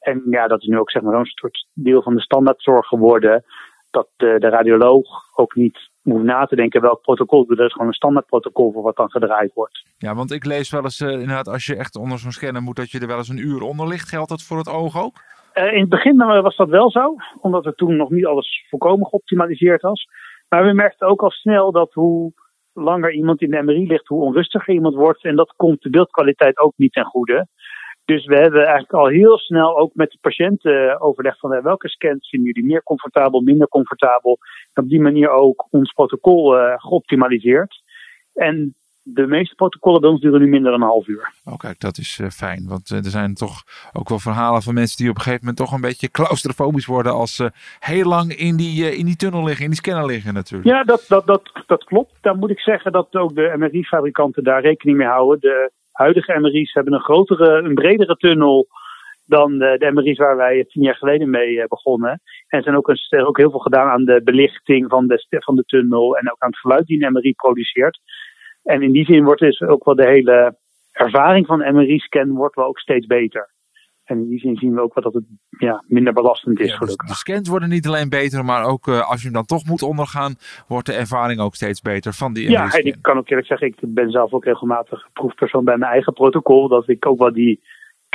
En 0.00 0.22
ja, 0.30 0.46
dat 0.46 0.60
is 0.60 0.66
nu 0.66 0.78
ook 0.78 0.90
zeg 0.90 1.02
maar 1.02 1.14
zo'n 1.14 1.24
soort 1.24 1.66
deel 1.74 2.02
van 2.02 2.14
de 2.14 2.20
standaardzorg 2.20 2.86
geworden. 2.86 3.44
Dat 3.90 4.08
de, 4.16 4.36
de 4.38 4.48
radioloog 4.48 5.08
ook 5.34 5.54
niet 5.54 5.78
moet 6.02 6.22
na 6.22 6.46
te 6.46 6.56
denken 6.56 6.80
welk 6.80 7.02
protocol. 7.02 7.44
Er 7.48 7.64
is 7.64 7.72
gewoon 7.72 7.86
een 7.86 7.92
standaard 7.92 8.26
protocol 8.26 8.72
voor 8.72 8.82
wat 8.82 8.96
dan 8.96 9.10
gedraaid 9.10 9.52
wordt. 9.54 9.84
Ja, 9.98 10.14
want 10.14 10.32
ik 10.32 10.44
lees 10.44 10.70
wel 10.70 10.82
eens 10.82 11.00
uh, 11.00 11.10
inderdaad 11.10 11.48
als 11.48 11.66
je 11.66 11.76
echt 11.76 11.96
onder 11.96 12.18
zo'n 12.18 12.32
scanner 12.32 12.62
moet 12.62 12.76
dat 12.76 12.90
je 12.90 13.00
er 13.00 13.06
wel 13.06 13.16
eens 13.16 13.28
een 13.28 13.46
uur 13.46 13.62
onder 13.62 13.88
ligt. 13.88 14.08
Geldt 14.08 14.28
dat 14.28 14.42
voor 14.42 14.58
het 14.58 14.68
oog 14.68 15.02
ook? 15.02 15.14
Uh, 15.54 15.72
in 15.72 15.80
het 15.80 15.88
begin 15.88 16.16
was 16.16 16.56
dat 16.56 16.68
wel 16.68 16.90
zo, 16.90 17.14
omdat 17.40 17.66
er 17.66 17.74
toen 17.74 17.96
nog 17.96 18.10
niet 18.10 18.26
alles 18.26 18.66
volkomen 18.68 19.06
geoptimaliseerd 19.06 19.82
was. 19.82 20.06
Maar 20.48 20.64
we 20.64 20.72
merkten 20.72 21.06
ook 21.06 21.22
al 21.22 21.30
snel 21.30 21.72
dat 21.72 21.92
hoe 21.92 22.32
langer 22.72 23.12
iemand 23.12 23.42
in 23.42 23.50
de 23.50 23.62
MRI 23.62 23.86
ligt, 23.86 24.06
hoe 24.06 24.22
onrustiger 24.22 24.74
iemand 24.74 24.94
wordt. 24.94 25.24
En 25.24 25.36
dat 25.36 25.52
komt 25.56 25.82
de 25.82 25.90
beeldkwaliteit 25.90 26.58
ook 26.58 26.72
niet 26.76 26.92
ten 26.92 27.04
goede. 27.04 27.46
Dus 28.04 28.26
we 28.26 28.34
hebben 28.34 28.60
eigenlijk 28.60 28.92
al 28.92 29.06
heel 29.06 29.38
snel 29.38 29.78
ook 29.78 29.94
met 29.94 30.10
de 30.10 30.18
patiënten 30.20 30.90
eh, 30.90 31.02
overlegd 31.02 31.38
van 31.38 31.62
welke 31.62 31.88
scans 31.88 32.28
vinden 32.28 32.52
jullie 32.52 32.70
meer 32.70 32.82
comfortabel, 32.82 33.40
minder 33.40 33.68
comfortabel. 33.68 34.38
En 34.72 34.82
op 34.82 34.88
die 34.88 35.00
manier 35.00 35.30
ook 35.30 35.66
ons 35.70 35.92
protocol 35.92 36.58
uh, 36.58 36.74
geoptimaliseerd. 36.76 37.82
En 38.34 38.74
de 39.08 39.26
meeste 39.26 39.54
protocollen 39.54 40.00
bij 40.00 40.10
ons 40.10 40.20
duren 40.20 40.40
nu 40.40 40.46
minder 40.46 40.70
dan 40.70 40.82
een 40.82 40.86
half 40.86 41.06
uur. 41.06 41.32
Oh 41.44 41.56
kijk, 41.56 41.80
dat 41.80 41.98
is 41.98 42.18
uh, 42.18 42.28
fijn. 42.28 42.64
Want 42.68 42.90
uh, 42.90 42.98
er 42.98 43.10
zijn 43.10 43.34
toch 43.34 43.62
ook 43.92 44.08
wel 44.08 44.18
verhalen 44.18 44.62
van 44.62 44.74
mensen 44.74 44.96
die 44.96 45.08
op 45.08 45.14
een 45.14 45.20
gegeven 45.20 45.46
moment 45.46 45.64
toch 45.64 45.72
een 45.72 45.88
beetje 45.88 46.10
claustrofobisch 46.10 46.86
worden 46.86 47.12
als 47.12 47.36
ze 47.36 47.50
heel 47.78 48.08
lang 48.08 48.32
in 48.36 48.56
die, 48.56 48.84
uh, 48.84 48.98
in 48.98 49.04
die 49.04 49.16
tunnel 49.16 49.44
liggen, 49.44 49.64
in 49.64 49.70
die 49.70 49.78
scanner 49.78 50.06
liggen 50.06 50.34
natuurlijk. 50.34 50.70
Ja, 50.70 50.84
dat, 50.84 51.04
dat, 51.08 51.26
dat, 51.26 51.62
dat 51.66 51.84
klopt. 51.84 52.18
Dan 52.20 52.38
moet 52.38 52.50
ik 52.50 52.60
zeggen 52.60 52.92
dat 52.92 53.16
ook 53.16 53.34
de 53.34 53.54
MRI-fabrikanten 53.56 54.44
daar 54.44 54.62
rekening 54.62 54.98
mee 54.98 55.06
houden. 55.06 55.40
De 55.40 55.70
huidige 55.92 56.38
MRI's 56.38 56.72
hebben 56.72 56.92
een 56.92 57.00
grotere, 57.00 57.62
een 57.62 57.74
bredere 57.74 58.16
tunnel 58.16 58.66
dan 59.26 59.58
de, 59.58 59.76
de 59.78 59.92
MRI's 59.92 60.18
waar 60.18 60.36
wij 60.36 60.64
tien 60.68 60.82
jaar 60.82 60.96
geleden 60.96 61.30
mee 61.30 61.68
begonnen. 61.68 62.10
En 62.48 62.58
er 62.58 62.62
zijn 62.62 62.76
ook, 62.76 62.88
een, 62.88 63.26
ook 63.26 63.36
heel 63.36 63.50
veel 63.50 63.58
gedaan 63.58 63.88
aan 63.88 64.04
de 64.04 64.20
belichting 64.24 64.88
van 64.88 65.06
de, 65.06 65.24
van 65.28 65.56
de 65.56 65.64
tunnel 65.64 66.16
en 66.16 66.30
ook 66.30 66.40
aan 66.42 66.50
het 66.50 66.58
geluid 66.58 66.86
die 66.86 67.04
een 67.04 67.12
MRI 67.12 67.32
produceert. 67.34 68.00
En 68.66 68.82
in 68.82 68.92
die 68.92 69.04
zin 69.04 69.24
wordt 69.24 69.40
dus 69.40 69.60
ook 69.60 69.84
wel 69.84 69.94
de 69.94 70.06
hele 70.06 70.56
ervaring 70.92 71.46
van 71.46 71.74
MRI-scan 71.74 72.30
wordt 72.30 72.56
wel 72.56 72.66
ook 72.66 72.78
steeds 72.78 73.06
beter. 73.06 73.54
En 74.04 74.18
in 74.18 74.28
die 74.28 74.38
zin 74.38 74.56
zien 74.56 74.74
we 74.74 74.80
ook 74.80 74.94
wel 74.94 75.04
dat 75.04 75.14
het 75.14 75.24
ja, 75.58 75.84
minder 75.86 76.12
belastend 76.12 76.60
is, 76.60 76.70
ja, 76.70 76.76
gelukkig. 76.76 77.08
De 77.08 77.14
scans 77.14 77.48
worden 77.48 77.68
niet 77.68 77.86
alleen 77.86 78.08
beter, 78.08 78.44
maar 78.44 78.64
ook 78.64 78.86
uh, 78.86 79.10
als 79.10 79.18
je 79.18 79.24
hem 79.24 79.34
dan 79.34 79.44
toch 79.44 79.64
moet 79.66 79.82
ondergaan, 79.82 80.34
wordt 80.68 80.86
de 80.86 80.92
ervaring 80.92 81.40
ook 81.40 81.54
steeds 81.54 81.80
beter 81.80 82.12
van 82.12 82.32
die 82.32 82.50
Ja, 82.50 82.72
en 82.72 82.84
ik 82.84 82.96
kan 83.00 83.18
ook 83.18 83.28
eerlijk 83.28 83.46
zeggen, 83.46 83.66
ik 83.66 83.76
ben 83.80 84.10
zelf 84.10 84.32
ook 84.32 84.44
regelmatig 84.44 85.08
proefpersoon 85.12 85.64
bij 85.64 85.76
mijn 85.76 85.92
eigen 85.92 86.12
protocol. 86.12 86.68
Dat 86.68 86.88
ik 86.88 87.06
ook 87.06 87.18
wel 87.18 87.32
die. 87.32 87.60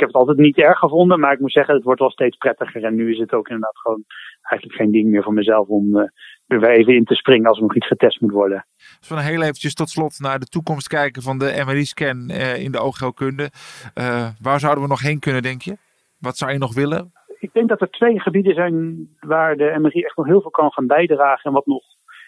Ik 0.02 0.08
heb 0.08 0.16
het 0.16 0.28
altijd 0.28 0.46
niet 0.46 0.66
erg 0.66 0.78
gevonden, 0.78 1.20
maar 1.20 1.32
ik 1.32 1.40
moet 1.40 1.52
zeggen, 1.52 1.74
het 1.74 1.84
wordt 1.84 2.00
wel 2.00 2.10
steeds 2.10 2.36
prettiger. 2.36 2.84
En 2.84 2.94
nu 2.94 3.12
is 3.12 3.18
het 3.18 3.32
ook 3.32 3.48
inderdaad 3.48 3.78
gewoon 3.78 4.04
eigenlijk 4.42 4.80
geen 4.80 4.90
ding 4.90 5.10
meer 5.10 5.22
voor 5.22 5.32
mezelf 5.32 5.68
om 5.68 5.96
uh, 5.96 6.02
er 6.46 6.60
weer 6.60 6.70
even 6.70 6.94
in 6.94 7.04
te 7.04 7.14
springen 7.14 7.48
als 7.48 7.56
er 7.56 7.62
nog 7.62 7.76
iets 7.76 7.86
getest 7.86 8.20
moet 8.20 8.32
worden. 8.32 8.64
Als 8.98 9.08
we 9.08 9.22
heel 9.22 9.42
eventjes 9.42 9.74
tot 9.74 9.90
slot 9.90 10.18
naar 10.18 10.38
de 10.38 10.46
toekomst 10.46 10.88
kijken 10.88 11.22
van 11.22 11.38
de 11.38 11.62
MRI-scan 11.66 12.30
uh, 12.30 12.62
in 12.62 12.72
de 12.72 12.78
oogheelkunde. 12.78 13.50
Uh, 13.94 14.28
waar 14.40 14.60
zouden 14.60 14.82
we 14.82 14.88
nog 14.88 15.02
heen 15.02 15.18
kunnen, 15.18 15.42
denk 15.42 15.62
je? 15.62 15.76
Wat 16.18 16.36
zou 16.36 16.52
je 16.52 16.58
nog 16.58 16.74
willen? 16.74 17.12
Ik 17.38 17.52
denk 17.52 17.68
dat 17.68 17.80
er 17.80 17.90
twee 17.90 18.20
gebieden 18.20 18.54
zijn 18.54 19.08
waar 19.20 19.56
de 19.56 19.76
MRI 19.78 20.02
echt 20.02 20.16
nog 20.16 20.26
heel 20.26 20.40
veel 20.40 20.50
kan 20.50 20.72
gaan 20.72 20.86
bijdragen. 20.86 21.44
En 21.44 21.52
wat 21.52 21.66
nog 21.66 21.82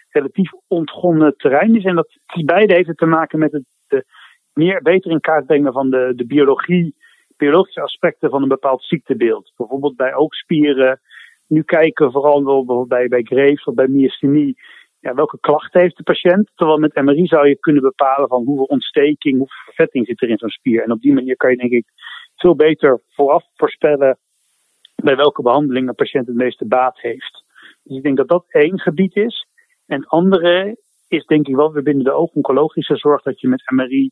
relatief 0.09 0.51
ontgonnen 0.67 1.37
terrein 1.37 1.75
is. 1.75 1.83
En 1.83 1.95
dat 1.95 2.17
die 2.33 2.45
beide 2.45 2.73
heeft 2.73 2.97
te 2.97 3.05
maken 3.05 3.39
met 3.39 3.51
het 3.51 4.05
meer 4.53 4.81
beter 4.81 5.11
in 5.11 5.19
kaart 5.19 5.45
brengen 5.45 5.73
van 5.73 5.89
de, 5.89 6.13
de 6.15 6.25
biologie, 6.25 6.95
biologische 7.37 7.81
aspecten 7.81 8.29
van 8.29 8.41
een 8.41 8.47
bepaald 8.47 8.83
ziektebeeld. 8.83 9.53
Bijvoorbeeld 9.57 9.95
bij 9.95 10.15
oogspieren. 10.15 10.99
Nu 11.47 11.63
kijken 11.63 12.11
vooral 12.11 12.85
bij, 12.87 13.07
bij 13.07 13.21
Graves 13.23 13.63
of 13.63 13.73
bij 13.73 13.87
myasthenie 13.87 14.57
ja, 15.05 15.13
welke 15.13 15.39
klachten 15.39 15.81
heeft 15.81 15.97
de 15.97 16.03
patiënt? 16.03 16.51
Terwijl 16.55 16.77
met 16.77 16.95
MRI 16.95 17.25
zou 17.27 17.47
je 17.47 17.59
kunnen 17.59 17.81
bepalen 17.81 18.27
van 18.27 18.43
hoeveel 18.43 18.65
ontsteking, 18.65 19.37
hoeveel 19.37 19.63
vervetting 19.65 20.05
zit 20.05 20.21
er 20.21 20.29
in 20.29 20.37
zo'n 20.37 20.49
spier. 20.49 20.83
En 20.83 20.91
op 20.91 21.01
die 21.01 21.13
manier 21.13 21.35
kan 21.35 21.51
je 21.51 21.57
denk 21.57 21.71
ik 21.71 21.85
veel 22.35 22.55
beter 22.55 23.01
vooraf 23.09 23.43
voorspellen 23.55 24.17
bij 24.95 25.15
welke 25.15 25.41
behandeling 25.41 25.87
een 25.87 25.95
patiënt 25.95 26.27
het 26.27 26.35
meeste 26.35 26.67
baat 26.67 26.99
heeft. 26.99 27.43
Dus 27.83 27.97
ik 27.97 28.03
denk 28.03 28.17
dat 28.17 28.27
dat 28.27 28.45
één 28.47 28.79
gebied 28.79 29.15
is. 29.15 29.47
En 29.87 29.99
het 29.99 30.09
andere 30.09 30.77
is 31.07 31.25
denk 31.25 31.47
ik 31.47 31.55
wel 31.55 31.73
weer 31.73 31.83
binnen 31.83 32.03
de 32.03 32.11
oogoncologische 32.11 32.95
zorg 32.95 33.21
dat 33.21 33.41
je 33.41 33.47
met 33.47 33.71
MRI 33.71 34.11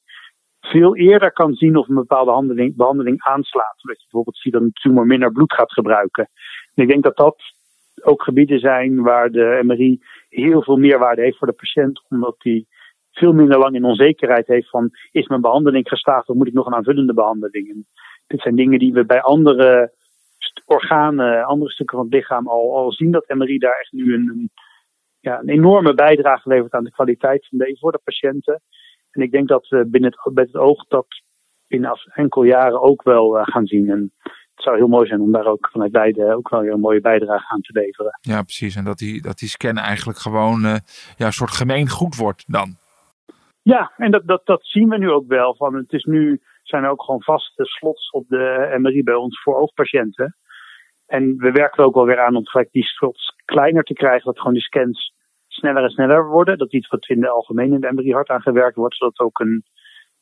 veel 0.65 0.95
eerder 0.95 1.31
kan 1.31 1.53
zien 1.53 1.75
of 1.75 1.87
een 1.87 1.95
bepaalde 1.95 2.71
behandeling, 2.75 3.23
aanslaat. 3.23 3.73
Zodat 3.75 3.97
je 3.97 4.03
bijvoorbeeld 4.03 4.37
ziet 4.37 4.53
dat 4.53 4.61
een 4.61 4.73
tumor 4.73 5.05
minder 5.05 5.31
bloed 5.31 5.53
gaat 5.53 5.71
gebruiken. 5.71 6.29
En 6.75 6.83
ik 6.83 6.89
denk 6.89 7.03
dat 7.03 7.17
dat 7.17 7.41
ook 8.01 8.23
gebieden 8.23 8.59
zijn 8.59 9.01
waar 9.01 9.31
de 9.31 9.59
MRI 9.63 10.01
heel 10.29 10.63
veel 10.63 10.77
meerwaarde 10.77 11.21
heeft 11.21 11.37
voor 11.37 11.47
de 11.47 11.53
patiënt, 11.53 12.01
omdat 12.09 12.35
die 12.37 12.67
veel 13.11 13.33
minder 13.33 13.57
lang 13.57 13.75
in 13.75 13.83
onzekerheid 13.83 14.47
heeft 14.47 14.69
van 14.69 14.89
is 15.11 15.27
mijn 15.27 15.41
behandeling 15.41 15.87
geslaagd 15.87 16.29
of 16.29 16.35
moet 16.35 16.47
ik 16.47 16.53
nog 16.53 16.65
een 16.65 16.75
aanvullende 16.75 17.13
behandeling. 17.13 17.85
Dit 18.27 18.41
zijn 18.41 18.55
dingen 18.55 18.79
die 18.79 18.93
we 18.93 19.05
bij 19.05 19.21
andere 19.21 19.91
organen, 20.65 21.43
andere 21.43 21.71
stukken 21.71 21.97
van 21.97 22.05
het 22.05 22.15
lichaam 22.15 22.47
al, 22.47 22.75
al 22.75 22.91
zien 22.91 23.11
dat 23.11 23.33
MRI 23.35 23.57
daar 23.57 23.79
echt 23.79 23.91
nu 23.91 24.13
een, 24.13 24.49
ja, 25.19 25.39
een 25.39 25.49
enorme 25.49 25.93
bijdrage 25.93 26.49
levert 26.49 26.73
aan 26.73 26.83
de 26.83 26.91
kwaliteit 26.91 27.47
van 27.47 27.57
leven 27.57 27.77
voor 27.77 27.91
de 27.91 28.01
patiënten. 28.03 28.61
En 29.13 29.21
ik 29.21 29.31
denk 29.31 29.47
dat 29.47 29.67
we 29.67 29.85
binnen 29.85 30.13
het, 30.15 30.33
bij 30.33 30.43
het 30.43 30.55
oog 30.55 30.87
dat 30.87 31.07
binnen 31.67 31.99
enkele 32.13 32.45
jaren 32.45 32.81
ook 32.81 33.03
wel 33.03 33.37
uh, 33.37 33.43
gaan 33.45 33.65
zien. 33.65 33.89
En 33.89 34.11
het 34.23 34.63
zou 34.63 34.77
heel 34.77 34.87
mooi 34.87 35.07
zijn 35.07 35.21
om 35.21 35.31
daar 35.31 35.45
ook 35.45 35.69
vanuit 35.71 35.91
beide 35.91 36.35
ook 36.35 36.49
wel 36.49 36.61
weer 36.61 36.71
een 36.71 36.79
mooie 36.79 37.01
bijdrage 37.01 37.49
aan 37.49 37.61
te 37.61 37.79
leveren. 37.79 38.19
Ja, 38.21 38.41
precies. 38.41 38.75
En 38.75 38.83
dat 38.83 38.97
die, 38.97 39.21
dat 39.21 39.37
die 39.37 39.49
scan 39.49 39.77
eigenlijk 39.77 40.19
gewoon 40.19 40.65
uh, 40.65 40.75
ja, 41.17 41.25
een 41.25 41.33
soort 41.33 41.51
gemeen 41.51 41.89
goed 41.89 42.15
wordt 42.15 42.43
dan. 42.47 42.75
Ja, 43.61 43.91
en 43.97 44.11
dat, 44.11 44.27
dat, 44.27 44.45
dat 44.45 44.65
zien 44.65 44.89
we 44.89 44.97
nu 44.97 45.09
ook 45.09 45.27
wel. 45.27 45.55
Van 45.55 45.75
het 45.75 45.93
is 45.93 46.03
nu 46.03 46.41
zijn 46.63 46.83
er 46.83 46.89
ook 46.89 47.03
gewoon 47.03 47.23
vaste 47.23 47.65
slots 47.65 48.09
op 48.09 48.27
de 48.27 48.75
MRI 48.77 49.03
bij 49.03 49.13
ons 49.13 49.41
voor 49.41 49.55
oogpatiënten. 49.55 50.35
En 51.05 51.37
we 51.37 51.51
werken 51.51 51.83
ook 51.83 51.95
wel 51.95 52.05
weer 52.05 52.19
aan 52.19 52.35
om 52.35 52.47
gelijk 52.47 52.71
die 52.71 52.83
slots 52.83 53.35
kleiner 53.45 53.83
te 53.83 53.93
krijgen, 53.93 54.25
dat 54.25 54.37
gewoon 54.37 54.53
die 54.53 54.61
scans 54.61 55.13
sneller 55.53 55.83
en 55.83 55.89
sneller 55.89 56.27
worden. 56.27 56.57
Dat 56.57 56.73
iets 56.73 56.87
wat 56.87 57.09
in 57.09 57.19
de 57.19 57.29
algemeen 57.29 57.73
in 57.73 57.79
de 57.79 57.93
MRI 57.93 58.11
hard 58.11 58.29
aan 58.29 58.41
gewerkt 58.41 58.75
wordt, 58.75 58.95
zodat 58.95 59.17
het 59.17 59.27
ook 59.27 59.39
een 59.39 59.63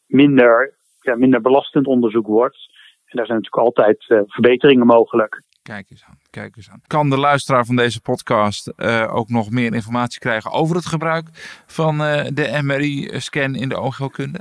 minder, 0.05 0.73
ja, 0.99 1.15
minder 1.15 1.41
belastend 1.41 1.87
onderzoek 1.87 2.27
wordt. 2.27 2.57
En 3.05 3.17
daar 3.17 3.25
zijn 3.25 3.37
natuurlijk 3.37 3.65
altijd 3.65 4.05
uh, 4.09 4.21
verbeteringen 4.25 4.85
mogelijk. 4.85 5.43
Kijk 5.63 5.89
eens 5.89 6.03
aan, 6.07 6.17
kijk 6.29 6.55
eens 6.55 6.69
aan. 6.69 6.81
Kan 6.87 7.09
de 7.09 7.17
luisteraar 7.17 7.65
van 7.65 7.75
deze 7.75 8.01
podcast 8.01 8.73
uh, 8.77 9.15
ook 9.15 9.29
nog 9.29 9.49
meer 9.49 9.73
informatie 9.73 10.19
krijgen 10.19 10.51
over 10.51 10.75
het 10.75 10.85
gebruik 10.85 11.27
van 11.65 12.01
uh, 12.01 12.23
de 12.33 12.59
MRI-scan 12.63 13.55
in 13.55 13.69
de 13.69 13.75
oogheelkunde? 13.75 14.39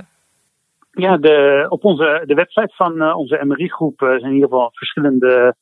Ja, 0.91 1.17
de, 1.17 1.65
op 1.69 1.83
onze, 1.83 2.23
de 2.25 2.33
website 2.33 2.75
van 2.75 3.13
onze 3.13 3.41
MRI-groep 3.43 3.95
zijn 3.97 4.21
in 4.21 4.33
ieder 4.33 4.49
geval 4.49 4.71
verschillende 4.73 5.55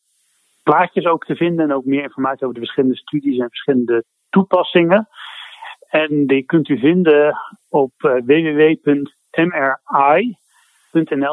plaatjes 0.63 1.05
ook 1.05 1.25
te 1.25 1.35
vinden. 1.35 1.65
En 1.65 1.75
ook 1.75 1.85
meer 1.85 2.03
informatie 2.03 2.41
over 2.41 2.53
de 2.53 2.65
verschillende 2.65 2.97
studies 2.97 3.37
en 3.39 3.49
verschillende 3.49 4.03
toepassingen. 4.29 5.07
En 5.89 6.25
die 6.25 6.43
kunt 6.43 6.69
u 6.69 6.79
vinden 6.79 7.37
op 7.69 7.91
uh, 7.97 8.11
www.mri.nl. 8.11 8.97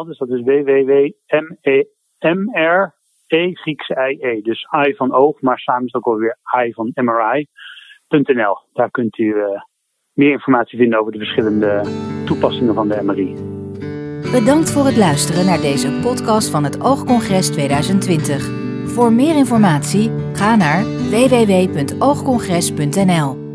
Dus 0.05 0.19
dat 0.19 0.29
is 0.29 0.43
www.mr 0.43 1.85
E 3.27 3.55
Griekse 3.55 4.11
I 4.11 4.19
E. 4.21 4.41
Dus 4.43 4.67
I 4.87 4.95
van 4.95 5.13
oog, 5.13 5.41
maar 5.41 5.59
samen 5.59 5.87
is 5.87 5.93
het 5.93 6.05
ook 6.05 6.15
alweer 6.15 6.39
I 6.67 6.73
van 6.73 6.91
MRI.nl. 6.95 8.59
Daar 8.73 8.91
kunt 8.91 9.19
u 9.19 9.25
uh, 9.25 9.45
meer 10.13 10.31
informatie 10.31 10.79
vinden 10.79 10.99
over 10.99 11.13
de 11.13 11.19
verschillende 11.19 11.83
toepassingen 12.25 12.75
van 12.75 12.89
de 12.89 13.03
MRI. 13.03 13.35
Bedankt 14.33 14.71
voor 14.71 14.85
het 14.85 14.97
luisteren 14.97 15.47
naar 15.47 15.61
deze 15.61 15.99
podcast 16.03 16.51
van 16.51 16.65
het 16.65 16.81
Oogcongres 16.81 17.51
2020. 17.51 18.51
Voor 18.85 19.13
meer 19.13 19.37
informatie 19.37 20.11
ga 20.33 20.57
naar 20.57 20.85
www.oogcongres.nl. 20.85 23.46